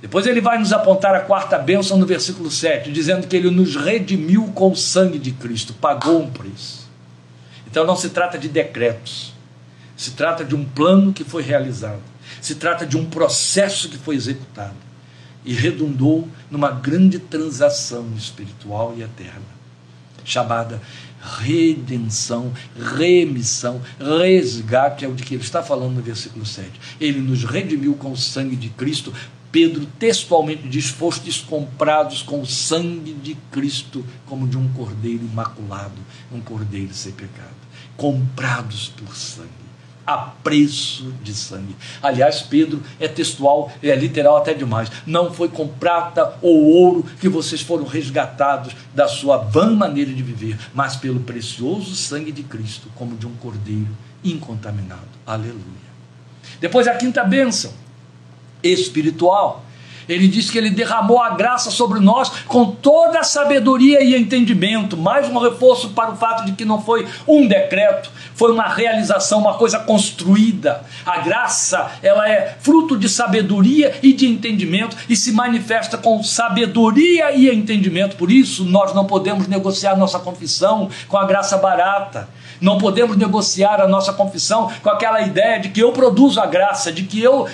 [0.00, 3.74] Depois ele vai nos apontar a quarta bênção no versículo 7, dizendo que ele nos
[3.74, 6.88] redimiu com o sangue de Cristo, pagou um preço.
[7.68, 9.32] Então não se trata de decretos,
[9.96, 12.00] se trata de um plano que foi realizado,
[12.40, 14.76] se trata de um processo que foi executado
[15.44, 19.58] e redundou numa grande transação espiritual e eterna,
[20.24, 20.80] chamada
[21.20, 22.52] redenção,
[22.96, 26.70] remissão, resgate, é o de que ele está falando no versículo 7.
[27.00, 29.12] Ele nos redimiu com o sangue de Cristo.
[29.50, 36.00] Pedro textualmente diz: Fostes comprados com o sangue de Cristo, como de um cordeiro imaculado,
[36.32, 37.56] um cordeiro sem pecado.
[37.96, 39.57] Comprados por sangue
[40.08, 41.76] a preço de sangue.
[42.02, 44.90] Aliás, Pedro é textual, é literal até demais.
[45.06, 50.22] Não foi com prata ou ouro que vocês foram resgatados da sua vã maneira de
[50.22, 53.94] viver, mas pelo precioso sangue de Cristo, como de um cordeiro
[54.24, 55.02] incontaminado.
[55.26, 55.58] Aleluia.
[56.58, 57.70] Depois a quinta bênção,
[58.62, 59.62] espiritual.
[60.08, 64.96] Ele diz que ele derramou a graça sobre nós com toda a sabedoria e entendimento.
[64.96, 69.40] Mais um reforço para o fato de que não foi um decreto, foi uma realização,
[69.40, 70.82] uma coisa construída.
[71.04, 77.32] A graça, ela é fruto de sabedoria e de entendimento e se manifesta com sabedoria
[77.32, 78.16] e entendimento.
[78.16, 82.28] Por isso, nós não podemos negociar nossa confissão com a graça barata.
[82.60, 86.92] Não podemos negociar a nossa confissão com aquela ideia de que eu produzo a graça,
[86.92, 87.48] de que eu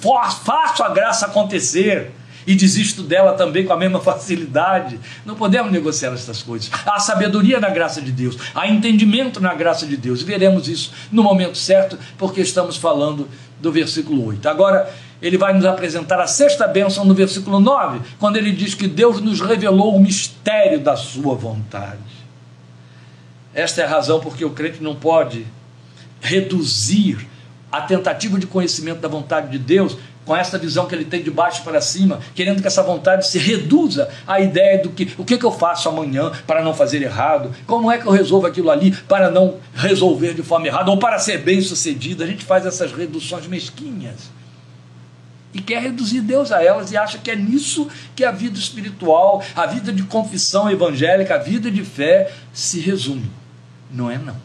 [0.00, 2.12] faço a graça acontecer
[2.48, 4.98] e desisto dela também com a mesma facilidade.
[5.24, 6.70] Não podemos negociar essas coisas.
[6.86, 10.22] Há sabedoria na graça de Deus, há entendimento na graça de Deus.
[10.22, 13.28] Veremos isso no momento certo, porque estamos falando
[13.60, 14.48] do versículo 8.
[14.48, 14.90] Agora,
[15.20, 19.20] ele vai nos apresentar a sexta bênção no versículo 9, quando ele diz que Deus
[19.20, 22.17] nos revelou o mistério da sua vontade.
[23.54, 25.46] Esta é a razão porque o crente não pode
[26.20, 27.26] reduzir
[27.70, 31.30] a tentativa de conhecimento da vontade de Deus com essa visão que ele tem de
[31.30, 35.38] baixo para cima, querendo que essa vontade se reduza à ideia do que o que,
[35.38, 38.92] que eu faço amanhã para não fazer errado, como é que eu resolvo aquilo ali
[39.08, 42.22] para não resolver de forma errada ou para ser bem sucedido.
[42.22, 44.30] A gente faz essas reduções mesquinhas
[45.54, 49.42] e quer reduzir Deus a elas e acha que é nisso que a vida espiritual,
[49.56, 53.30] a vida de confissão evangélica, a vida de fé se resume.
[53.90, 54.36] Não é não.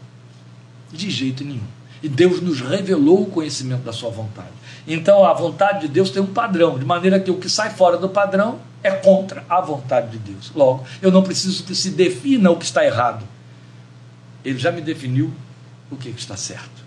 [0.92, 1.66] De jeito nenhum.
[2.02, 4.50] E Deus nos revelou o conhecimento da sua vontade.
[4.86, 7.96] Então a vontade de Deus tem um padrão, de maneira que o que sai fora
[7.96, 10.52] do padrão é contra a vontade de Deus.
[10.54, 13.24] Logo, eu não preciso que se defina o que está errado.
[14.44, 15.32] Ele já me definiu
[15.90, 16.84] o que está certo,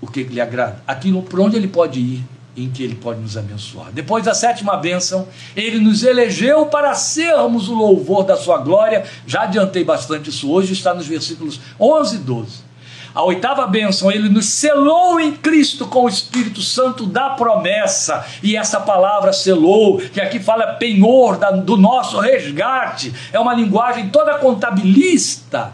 [0.00, 2.24] o que lhe agrada, aquilo por onde ele pode ir,
[2.56, 3.90] em que ele pode nos abençoar.
[3.92, 5.26] Depois da sétima bênção,
[5.56, 9.04] ele nos elegeu para sermos o louvor da sua glória.
[9.26, 12.72] Já adiantei bastante isso hoje, está nos versículos 11 e 12.
[13.14, 18.24] A oitava bênção, ele nos selou em Cristo com o Espírito Santo da promessa.
[18.42, 24.08] E essa palavra selou, que aqui fala penhor da, do nosso resgate, é uma linguagem
[24.08, 25.72] toda contabilista.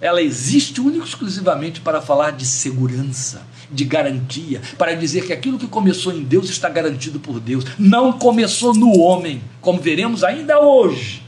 [0.00, 5.58] Ela existe única e exclusivamente para falar de segurança de garantia, para dizer que aquilo
[5.58, 7.64] que começou em Deus está garantido por Deus.
[7.78, 11.22] Não começou no homem, como veremos ainda hoje,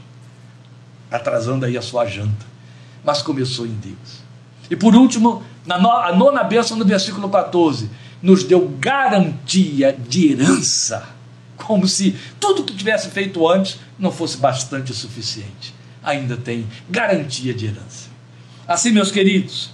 [1.09, 2.45] atrasando aí a sua janta,
[3.03, 4.21] mas começou em Deus.
[4.69, 7.89] E por último, na no, a nona bênção no versículo 14,
[8.21, 11.09] nos deu garantia de herança,
[11.57, 15.73] como se tudo que tivesse feito antes não fosse bastante suficiente.
[16.03, 18.09] Ainda tem garantia de herança.
[18.67, 19.71] Assim, meus queridos,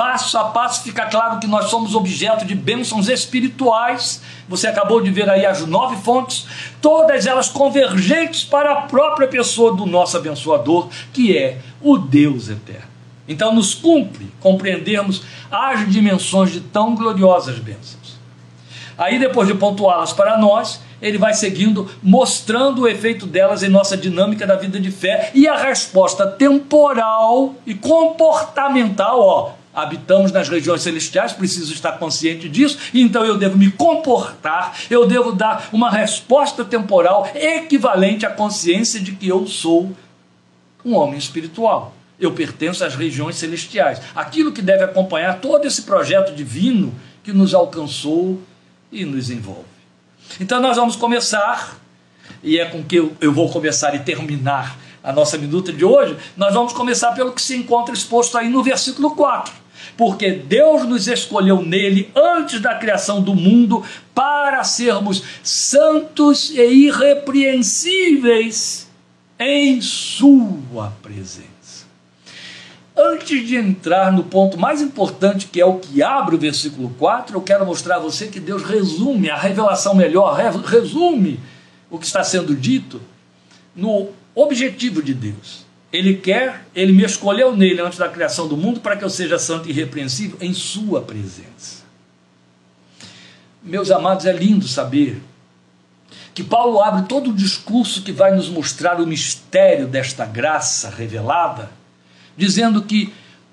[0.00, 4.22] passo a passo fica claro que nós somos objeto de bênçãos espirituais.
[4.48, 6.46] Você acabou de ver aí as nove fontes,
[6.80, 12.88] todas elas convergentes para a própria pessoa do nosso abençoador, que é o Deus eterno.
[13.28, 18.18] Então nos cumpre compreendermos as dimensões de tão gloriosas bênçãos.
[18.96, 23.98] Aí, depois de pontuá-las para nós, ele vai seguindo, mostrando o efeito delas em nossa
[23.98, 29.59] dinâmica da vida de fé e a resposta temporal e comportamental, ó.
[29.72, 35.30] Habitamos nas regiões celestiais, preciso estar consciente disso, então eu devo me comportar, eu devo
[35.30, 39.94] dar uma resposta temporal equivalente à consciência de que eu sou
[40.84, 41.94] um homem espiritual.
[42.18, 44.00] Eu pertenço às regiões celestiais.
[44.14, 46.92] Aquilo que deve acompanhar todo esse projeto divino
[47.22, 48.40] que nos alcançou
[48.90, 49.64] e nos envolve.
[50.38, 51.78] Então nós vamos começar,
[52.42, 56.52] e é com que eu, vou começar e terminar a nossa minuta de hoje, nós
[56.52, 59.59] vamos começar pelo que se encontra exposto aí no versículo 4.
[59.96, 63.82] Porque Deus nos escolheu nele antes da criação do mundo
[64.14, 68.86] para sermos santos e irrepreensíveis
[69.38, 71.50] em Sua presença.
[72.96, 77.36] Antes de entrar no ponto mais importante, que é o que abre o versículo 4,
[77.36, 81.40] eu quero mostrar a você que Deus resume, a revelação melhor, resume
[81.90, 83.00] o que está sendo dito
[83.74, 85.64] no objetivo de Deus.
[85.92, 89.38] Ele quer, ele me escolheu nele antes da criação do mundo para que eu seja
[89.38, 91.80] santo e irrepreensível em Sua presença.
[93.62, 95.20] Meus amados, é lindo saber
[96.32, 101.70] que Paulo abre todo o discurso que vai nos mostrar o mistério desta graça revelada
[102.40, 103.12] dizendo que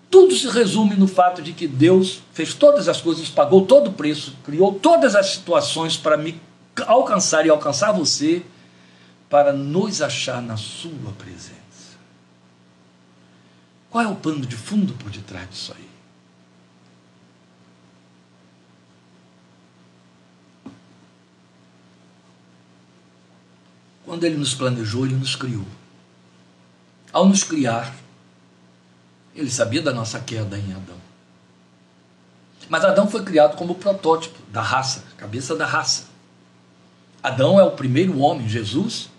[0.09, 3.93] tudo se resume no fato de que Deus fez todas as coisas, pagou todo o
[3.93, 6.39] preço, criou todas as situações para me
[6.85, 8.41] alcançar e alcançar você,
[9.29, 11.56] para nos achar na Sua presença.
[13.89, 15.87] Qual é o pano de fundo por detrás disso aí?
[24.05, 25.65] Quando Ele nos planejou, Ele nos criou.
[27.11, 27.95] Ao nos criar,
[29.33, 30.97] ele sabia da nossa queda em Adão.
[32.67, 36.07] Mas Adão foi criado como protótipo da raça, cabeça da raça.
[37.21, 39.09] Adão é o primeiro homem, Jesus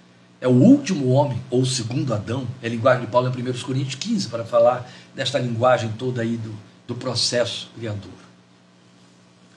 [0.41, 2.47] é o último homem, ou o segundo Adão.
[2.63, 6.37] É a linguagem de Paulo em 1 Coríntios 15, para falar desta linguagem toda aí
[6.37, 6.55] do,
[6.87, 8.11] do processo criador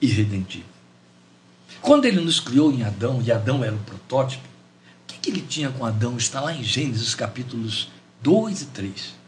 [0.01, 0.65] e redentivo.
[1.81, 5.41] Quando ele nos criou em Adão, e Adão era o protótipo, o que, que ele
[5.41, 6.17] tinha com Adão?
[6.17, 7.89] Está lá em Gênesis capítulos
[8.21, 9.21] 2 e 3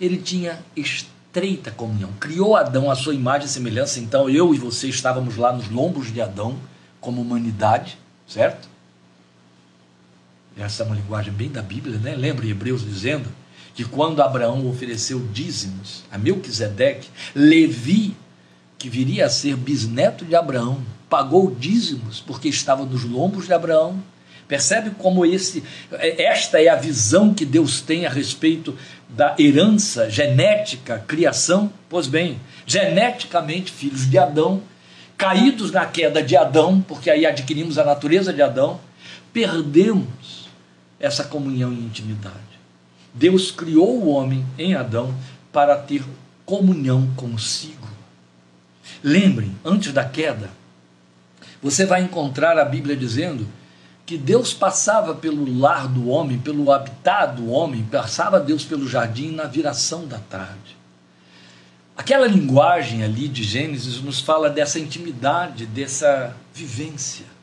[0.00, 2.10] ele tinha estreita comunhão.
[2.20, 6.12] Criou Adão à sua imagem e semelhança, então eu e você estávamos lá nos lombos
[6.12, 6.56] de Adão,
[7.00, 8.68] como humanidade, certo?
[10.56, 12.14] Essa é uma linguagem bem da Bíblia, né?
[12.14, 13.28] Lembra Hebreus dizendo
[13.74, 18.16] que quando Abraão ofereceu dízimos a Melquisedeque, Levi,
[18.78, 20.80] que viria a ser bisneto de Abraão,
[21.10, 24.00] pagou dízimos porque estava nos lombos de Abraão
[24.46, 28.76] Percebe como esse, é, esta é a visão que Deus tem a respeito
[29.08, 31.72] da herança genética, criação?
[31.88, 34.62] Pois bem, geneticamente filhos de Adão,
[35.16, 38.80] caídos na queda de Adão, porque aí adquirimos a natureza de Adão,
[39.32, 40.43] perdemos
[41.04, 42.58] essa comunhão e intimidade.
[43.12, 45.14] Deus criou o homem em Adão
[45.52, 46.02] para ter
[46.44, 47.88] comunhão consigo.
[49.02, 50.50] Lembrem, antes da queda,
[51.62, 53.46] você vai encontrar a Bíblia dizendo
[54.04, 59.30] que Deus passava pelo lar do homem, pelo habitat do homem, passava Deus pelo jardim
[59.30, 60.76] na viração da tarde.
[61.96, 67.34] Aquela linguagem ali de Gênesis nos fala dessa intimidade, dessa vivência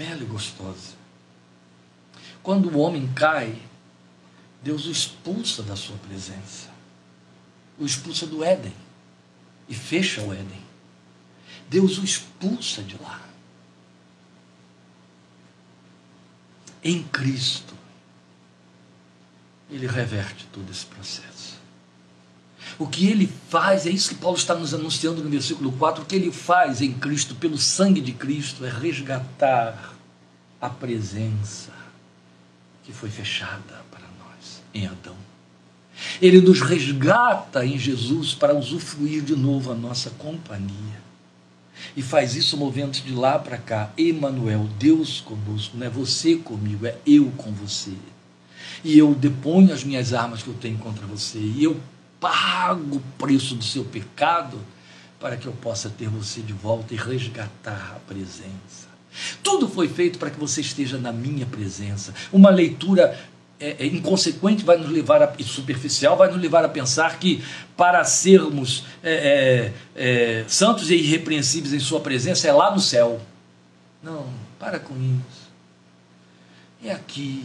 [0.00, 0.99] bela e gostosa.
[2.42, 3.60] Quando o homem cai,
[4.62, 6.68] Deus o expulsa da sua presença,
[7.78, 8.74] o expulsa do Éden
[9.68, 10.60] e fecha o Éden.
[11.68, 13.30] Deus o expulsa de lá.
[16.82, 17.74] em Cristo,
[19.70, 21.60] ele reverte todo esse processo.
[22.78, 26.06] O que ele faz, é isso que Paulo está nos anunciando no versículo 4, o
[26.06, 29.94] que ele faz em Cristo, pelo sangue de Cristo, é resgatar
[30.60, 31.72] a presença
[32.90, 35.16] que foi fechada para nós em Adão.
[36.20, 41.00] Ele nos resgata em Jesus para usufruir de novo a nossa companhia
[41.96, 43.90] e faz isso movendo de lá para cá.
[43.96, 47.94] Emanuel, Deus conosco, não é você comigo, é eu com você.
[48.82, 51.80] E eu deponho as minhas armas que eu tenho contra você, e eu
[52.18, 54.58] pago o preço do seu pecado
[55.18, 58.89] para que eu possa ter você de volta e resgatar a presença.
[59.42, 62.14] Tudo foi feito para que você esteja na minha presença.
[62.32, 63.18] Uma leitura
[63.60, 67.44] é, é, inconsequente vai nos levar a, e superficial vai nos levar a pensar que
[67.76, 73.20] para sermos é, é, é, santos e irrepreensíveis em sua presença é lá no céu.
[74.02, 74.26] Não,
[74.58, 75.50] para com isso.
[76.82, 77.44] É aqui.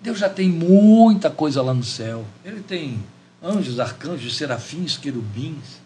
[0.00, 2.24] Deus já tem muita coisa lá no céu.
[2.42, 3.04] Ele tem
[3.42, 5.80] anjos, arcanjos, serafins, querubins.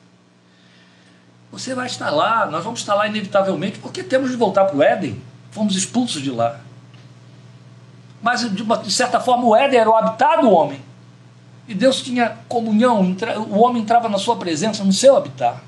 [1.53, 4.82] Você vai estar lá, nós vamos estar lá inevitavelmente, porque temos de voltar para o
[4.82, 5.22] Éden.
[5.50, 6.61] Fomos expulsos de lá.
[8.22, 10.80] Mas, de, uma, de certa forma, o Éden era o habitat do homem.
[11.68, 13.14] E Deus tinha comunhão,
[13.50, 15.59] o homem entrava na sua presença, no seu habitat.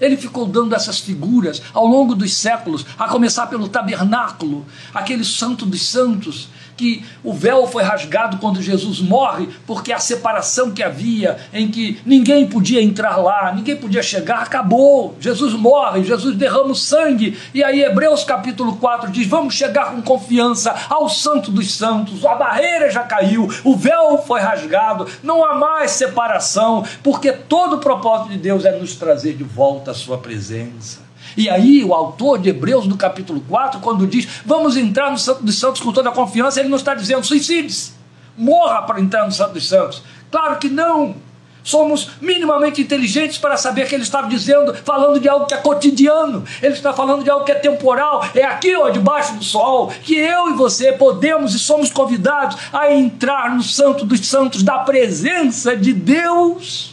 [0.00, 5.66] Ele ficou dando essas figuras ao longo dos séculos, a começar pelo tabernáculo, aquele santo
[5.66, 11.36] dos santos, que o véu foi rasgado quando Jesus morre, porque a separação que havia,
[11.52, 15.16] em que ninguém podia entrar lá, ninguém podia chegar, acabou.
[15.18, 20.00] Jesus morre, Jesus derrama o sangue, e aí Hebreus capítulo 4 diz: Vamos chegar com
[20.00, 25.54] confiança ao Santo dos Santos, a barreira já caiu, o véu foi rasgado, não há
[25.54, 30.18] mais separação, porque todo o propósito de Deus é nos trazer de volta a Sua
[30.18, 31.08] presença.
[31.36, 35.42] E aí, o autor de Hebreus, no capítulo 4, quando diz vamos entrar no Santo
[35.42, 37.92] dos Santos com toda a confiança, ele não está dizendo suicide-se,
[38.36, 40.02] morra para entrar no Santo dos Santos.
[40.30, 41.16] Claro que não.
[41.62, 46.42] Somos minimamente inteligentes para saber que ele estava dizendo, falando de algo que é cotidiano,
[46.62, 50.14] ele está falando de algo que é temporal, é aqui, ó, debaixo do sol, que
[50.14, 55.76] eu e você podemos e somos convidados a entrar no Santo dos Santos da presença
[55.76, 56.87] de Deus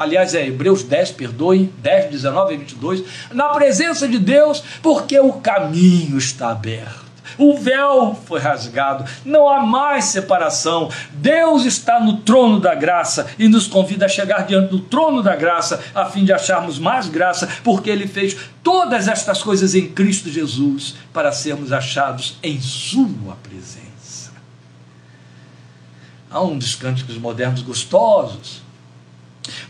[0.00, 5.34] aliás é Hebreus 10, perdoe, 10, 19 e 22, na presença de Deus, porque o
[5.34, 7.10] caminho está aberto.
[7.36, 10.90] O véu foi rasgado, não há mais separação.
[11.12, 15.36] Deus está no trono da graça e nos convida a chegar diante do trono da
[15.36, 20.30] graça a fim de acharmos mais graça, porque Ele fez todas estas coisas em Cristo
[20.30, 24.32] Jesus para sermos achados em Sua presença.
[26.30, 28.69] Há um dos cânticos modernos gostosos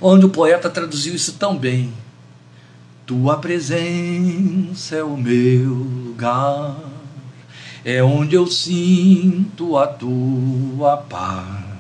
[0.01, 1.93] onde o poeta traduziu isso tão bem.
[3.07, 6.77] Tua presença é o meu lugar,
[7.85, 11.71] é onde eu sinto a tua paz.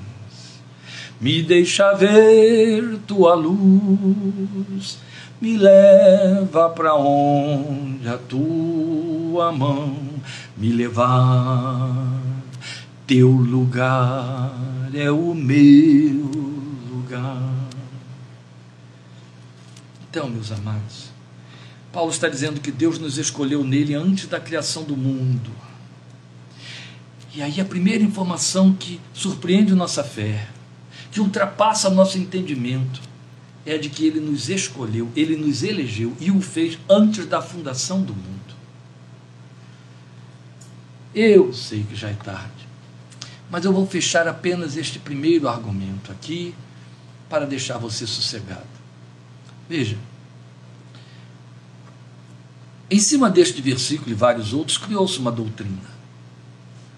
[1.21, 4.99] Me deixa ver tua luz,
[5.41, 9.97] me leva para onde a tua mão
[10.57, 12.21] me levar.
[13.07, 14.53] Teu lugar
[14.95, 16.31] é o meu
[16.91, 17.60] lugar.
[20.11, 21.11] Então, meus amados,
[21.93, 25.53] Paulo está dizendo que Deus nos escolheu nele antes da criação do mundo.
[27.33, 30.49] E aí a primeira informação que surpreende nossa fé,
[31.13, 33.01] que ultrapassa nosso entendimento,
[33.65, 38.03] é de que ele nos escolheu, ele nos elegeu e o fez antes da fundação
[38.03, 38.57] do mundo.
[41.15, 42.67] Eu sei que já é tarde,
[43.49, 46.53] mas eu vou fechar apenas este primeiro argumento aqui
[47.29, 48.80] para deixar você sossegado.
[49.71, 49.97] Veja,
[52.91, 55.79] em cima deste versículo e vários outros, criou-se uma doutrina.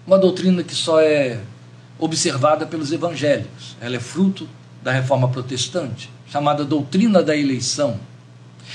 [0.07, 1.39] Uma doutrina que só é
[1.99, 3.77] observada pelos evangélicos.
[3.79, 4.49] Ela é fruto
[4.81, 7.99] da reforma protestante, chamada doutrina da eleição.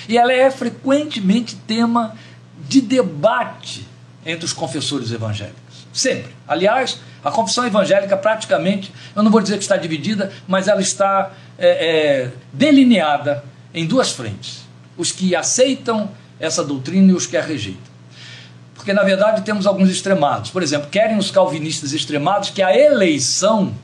[0.09, 2.15] E ela é frequentemente tema
[2.69, 3.85] de debate
[4.25, 5.89] entre os confessores evangélicos.
[5.93, 6.33] Sempre.
[6.47, 11.33] Aliás, a confissão evangélica praticamente, eu não vou dizer que está dividida, mas ela está
[11.59, 13.43] é, é, delineada
[13.73, 14.61] em duas frentes:
[14.97, 16.11] os que aceitam
[16.41, 17.89] essa doutrina e os que a rejeitam.
[18.75, 20.51] Porque, na verdade, temos alguns extremados.
[20.51, 23.75] Por exemplo, querem os calvinistas extremados que a eleição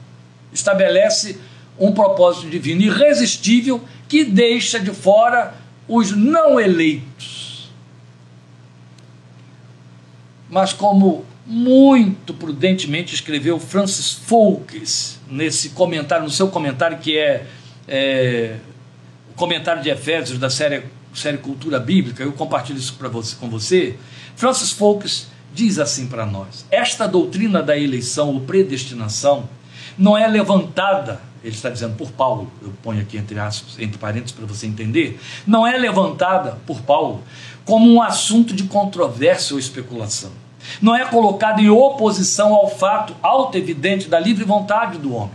[0.52, 1.38] estabelece
[1.78, 5.54] um propósito divino irresistível que deixa de fora
[5.88, 7.70] os não eleitos.
[10.48, 17.46] Mas, como muito prudentemente escreveu Francis Foulkes nesse comentário, no seu comentário que é,
[17.86, 18.56] é
[19.36, 23.98] comentário de Efésios da série, série Cultura Bíblica, eu compartilho isso você, com você.
[24.36, 29.48] Francis Focus diz assim para nós: esta doutrina da eleição ou predestinação
[29.96, 34.32] não é levantada, ele está dizendo por Paulo, eu ponho aqui entre aspas, entre parênteses
[34.32, 37.22] para você entender, não é levantada por Paulo
[37.64, 40.30] como um assunto de controvérsia ou especulação.
[40.80, 45.34] Não é colocada em oposição ao fato auto-evidente da livre vontade do homem.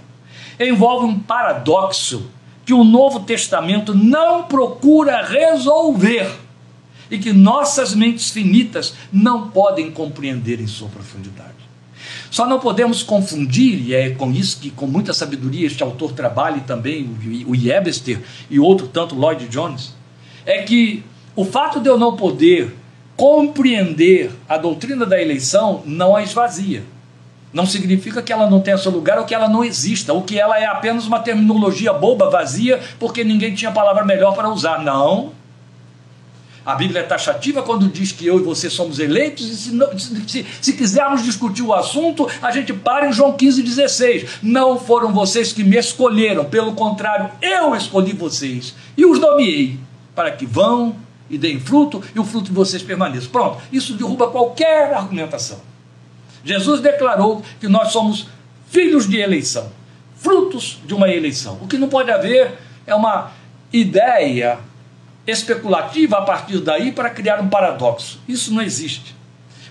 [0.60, 2.30] Envolve um paradoxo
[2.70, 6.30] que o Novo Testamento não procura resolver
[7.10, 11.56] e que nossas mentes finitas não podem compreender em sua profundidade.
[12.30, 16.58] Só não podemos confundir, e é com isso que, com muita sabedoria, este autor trabalha
[16.58, 17.10] e também
[17.48, 19.96] o Webster e outro tanto, Lloyd Jones,
[20.46, 21.04] é que
[21.36, 22.76] o fato de eu não poder
[23.16, 26.84] compreender a doutrina da eleição não a esvazia.
[27.52, 30.40] Não significa que ela não tenha seu lugar ou que ela não exista, ou que
[30.40, 34.84] ela é apenas uma terminologia boba, vazia, porque ninguém tinha palavra melhor para usar.
[34.84, 35.32] Não.
[36.66, 39.98] A Bíblia é taxativa quando diz que eu e você somos eleitos, e se, não,
[39.98, 44.30] se, se quisermos discutir o assunto, a gente para em João 15, 16.
[44.44, 49.80] Não foram vocês que me escolheram, pelo contrário, eu escolhi vocês e os nomeei
[50.14, 50.96] para que vão
[51.30, 53.30] e deem fruto, e o fruto de vocês permaneça.
[53.32, 55.69] Pronto, isso derruba qualquer argumentação.
[56.44, 58.28] Jesus declarou que nós somos
[58.70, 59.72] filhos de eleição,
[60.16, 61.58] frutos de uma eleição.
[61.62, 62.54] O que não pode haver
[62.86, 63.32] é uma
[63.72, 64.60] ideia
[65.26, 68.20] especulativa a partir daí para criar um paradoxo.
[68.28, 69.20] Isso não existe.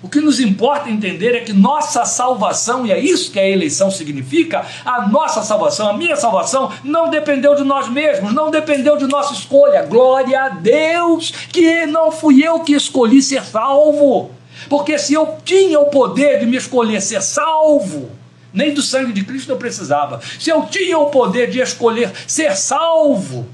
[0.00, 3.90] O que nos importa entender é que nossa salvação, e é isso que a eleição
[3.90, 9.08] significa, a nossa salvação, a minha salvação, não dependeu de nós mesmos, não dependeu de
[9.08, 9.82] nossa escolha.
[9.82, 14.30] Glória a Deus, que não fui eu que escolhi ser salvo.
[14.68, 18.10] Porque se eu tinha o poder de me escolher ser salvo,
[18.52, 20.20] nem do sangue de Cristo eu precisava.
[20.38, 23.48] Se eu tinha o poder de escolher ser salvo,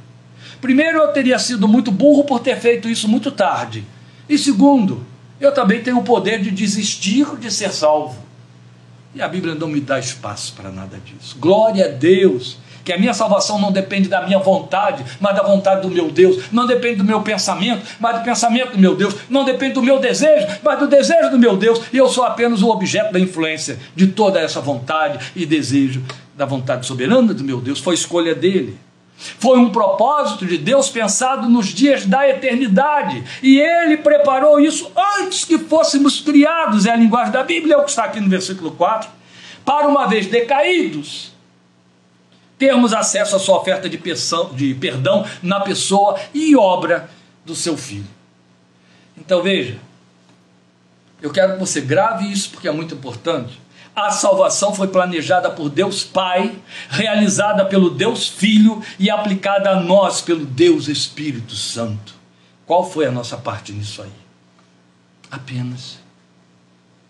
[0.61, 3.85] primeiro eu teria sido muito burro por ter feito isso muito tarde.
[4.29, 5.05] E segundo,
[5.41, 8.23] eu também tenho o poder de desistir de ser salvo.
[9.15, 11.37] E a Bíblia não me dá espaço para nada disso.
[11.39, 15.83] Glória a Deus, que a minha salvação não depende da minha vontade, mas da vontade
[15.83, 16.45] do meu Deus.
[16.53, 19.17] Não depende do meu pensamento, mas do pensamento do meu Deus.
[19.29, 21.81] Não depende do meu desejo, mas do desejo do meu Deus.
[21.93, 26.03] E eu sou apenas o objeto da influência de toda essa vontade e desejo
[26.37, 27.79] da vontade soberana do meu Deus.
[27.79, 28.79] Foi escolha dele.
[29.17, 33.23] Foi um propósito de Deus pensado nos dias da eternidade.
[33.43, 36.85] E ele preparou isso antes que fôssemos criados.
[36.85, 39.09] É a linguagem da Bíblia, é o que está aqui no versículo 4.
[39.65, 41.34] Para uma vez decaídos,
[42.59, 43.99] termos acesso à sua oferta de,
[44.55, 47.11] de perdão na pessoa e obra
[47.45, 48.07] do seu filho.
[49.17, 49.79] Então veja,
[51.21, 53.61] eu quero que você grave isso porque é muito importante.
[53.95, 56.57] A salvação foi planejada por Deus Pai,
[56.91, 62.15] realizada pelo Deus Filho e aplicada a nós pelo Deus Espírito Santo.
[62.67, 64.11] Qual foi a nossa parte nisso aí?
[65.31, 65.99] Apenas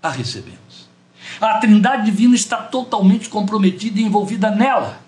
[0.03, 0.89] a recebemos.
[1.41, 5.04] A Trindade Divina está totalmente comprometida e envolvida nela.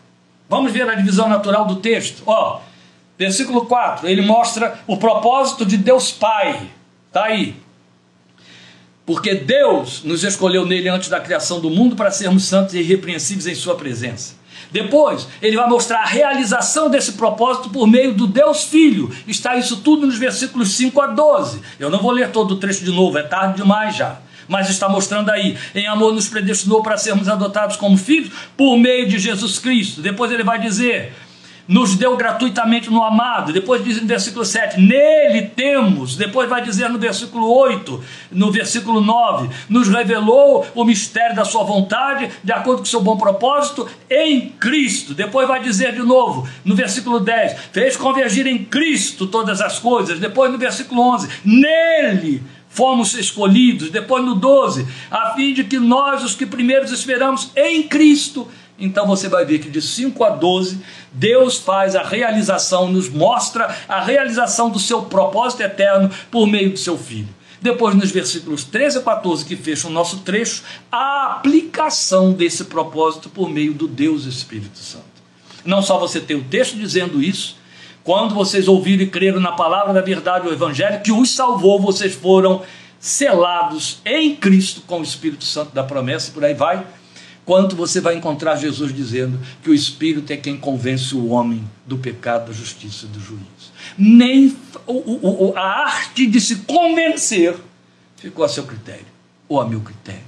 [0.49, 2.23] Vamos ver a divisão natural do texto.
[2.27, 2.61] Ó,
[3.19, 6.71] versículo 4, ele mostra o propósito de Deus Pai.
[7.09, 7.57] Está aí.
[9.05, 13.47] Porque Deus nos escolheu nele antes da criação do mundo para sermos santos e irrepreensíveis
[13.47, 14.35] em Sua presença.
[14.71, 19.15] Depois, ele vai mostrar a realização desse propósito por meio do Deus Filho.
[19.27, 21.61] Está isso tudo nos versículos 5 a 12.
[21.79, 24.19] Eu não vou ler todo o trecho de novo, é tarde demais já.
[24.49, 29.09] Mas está mostrando aí, em amor nos predestinou para sermos adotados como filhos por meio
[29.09, 30.01] de Jesus Cristo.
[30.01, 31.13] Depois ele vai dizer:
[31.69, 33.53] nos deu gratuitamente no amado.
[33.53, 36.17] Depois diz no versículo 7, nele temos.
[36.17, 41.65] Depois vai dizer no versículo 8, no versículo 9, nos revelou o mistério da sua
[41.65, 45.15] vontade, de acordo com o seu bom propósito, em Cristo.
[45.15, 50.19] Depois vai dizer de novo, no versículo 10, fez convergir em Cristo todas as coisas.
[50.19, 52.43] Depois no versículo 11, nele
[52.77, 53.91] fomos escolhidos.
[53.91, 58.47] Depois no 12, a fim de que nós, os que primeiros esperamos em Cristo,
[58.79, 60.79] então você vai ver que de 5 a 12,
[61.11, 66.79] Deus faz a realização, nos mostra a realização do seu propósito eterno por meio do
[66.79, 67.35] seu Filho.
[67.61, 70.63] Depois, nos versículos 13 a 14, que fecham o nosso trecho,
[70.93, 75.05] a aplicação desse propósito por meio do Deus Espírito Santo.
[75.65, 77.57] Não só você tem o texto dizendo isso,
[78.07, 82.15] quando vocês ouviram e creram na palavra da verdade, o Evangelho que os salvou, vocês
[82.15, 82.63] foram
[83.01, 86.87] selados em Cristo com o Espírito Santo da promessa, e por aí vai
[87.45, 91.99] quanto você vai encontrar Jesus dizendo que o Espírito é quem convence o homem do
[91.99, 93.73] pecado, da justiça e do juízo.
[93.99, 94.57] Nem
[95.57, 97.57] a arte de se convencer
[98.17, 99.07] ficou a seu critério,
[99.49, 100.23] ou a meu critério.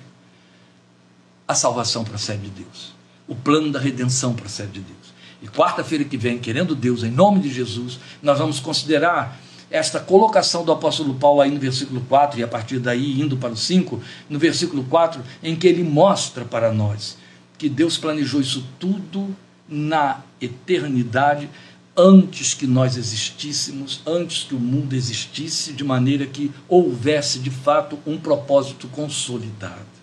[1.47, 2.93] A salvação procede de Deus.
[3.29, 5.08] O plano da redenção procede de Deus.
[5.43, 9.39] E quarta-feira que vem, querendo Deus, em nome de Jesus, nós vamos considerar
[9.71, 13.53] esta colocação do apóstolo Paulo aí no versículo 4 e a partir daí indo para
[13.53, 17.17] o 5, no versículo 4, em que ele mostra para nós
[17.59, 19.37] que Deus planejou isso tudo
[19.69, 21.51] na eternidade
[21.97, 27.99] antes que nós existíssemos, antes que o mundo existisse, de maneira que houvesse de fato
[28.07, 29.99] um propósito consolidado.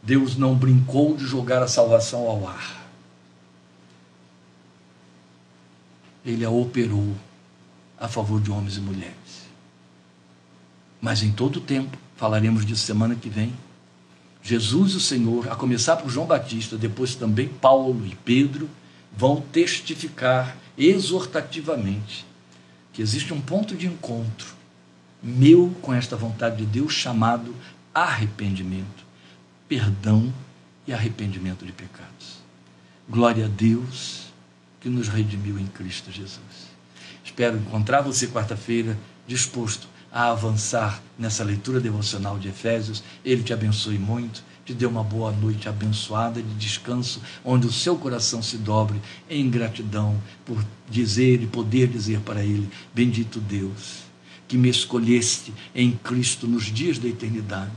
[0.00, 2.85] Deus não brincou de jogar a salvação ao ar.
[6.26, 7.14] Ele a operou
[7.98, 9.46] a favor de homens e mulheres.
[11.00, 13.54] Mas em todo o tempo, falaremos disso semana que vem,
[14.42, 18.68] Jesus o Senhor, a começar por João Batista, depois também Paulo e Pedro,
[19.16, 22.26] vão testificar exortativamente
[22.92, 24.54] que existe um ponto de encontro
[25.22, 27.54] meu com esta vontade de Deus chamado
[27.92, 29.04] arrependimento,
[29.68, 30.32] perdão
[30.86, 32.40] e arrependimento de pecados.
[33.08, 34.25] Glória a Deus
[34.86, 36.70] que nos redimiu em Cristo Jesus.
[37.24, 43.02] Espero encontrar você quarta-feira disposto a avançar nessa leitura devocional de Efésios.
[43.24, 47.96] Ele te abençoe muito, te dê uma boa noite abençoada de descanso, onde o seu
[47.96, 54.04] coração se dobre em gratidão por dizer e poder dizer para Ele: Bendito Deus
[54.46, 57.72] que me escolheste em Cristo nos dias da eternidade,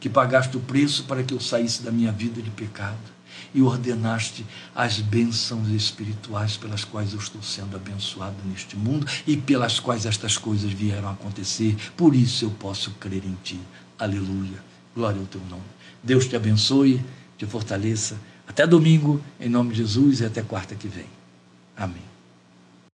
[0.00, 3.17] que pagaste o preço para que eu saísse da minha vida de pecado
[3.54, 4.44] e ordenaste
[4.74, 10.36] as bênçãos espirituais pelas quais eu estou sendo abençoado neste mundo e pelas quais estas
[10.36, 11.76] coisas vieram acontecer.
[11.96, 13.60] Por isso eu posso crer em ti.
[13.98, 14.62] Aleluia.
[14.94, 15.62] Glória ao teu nome.
[16.02, 17.04] Deus te abençoe,
[17.36, 18.18] te fortaleça.
[18.46, 21.06] Até domingo, em nome de Jesus, e até quarta que vem.
[21.76, 22.07] Amém.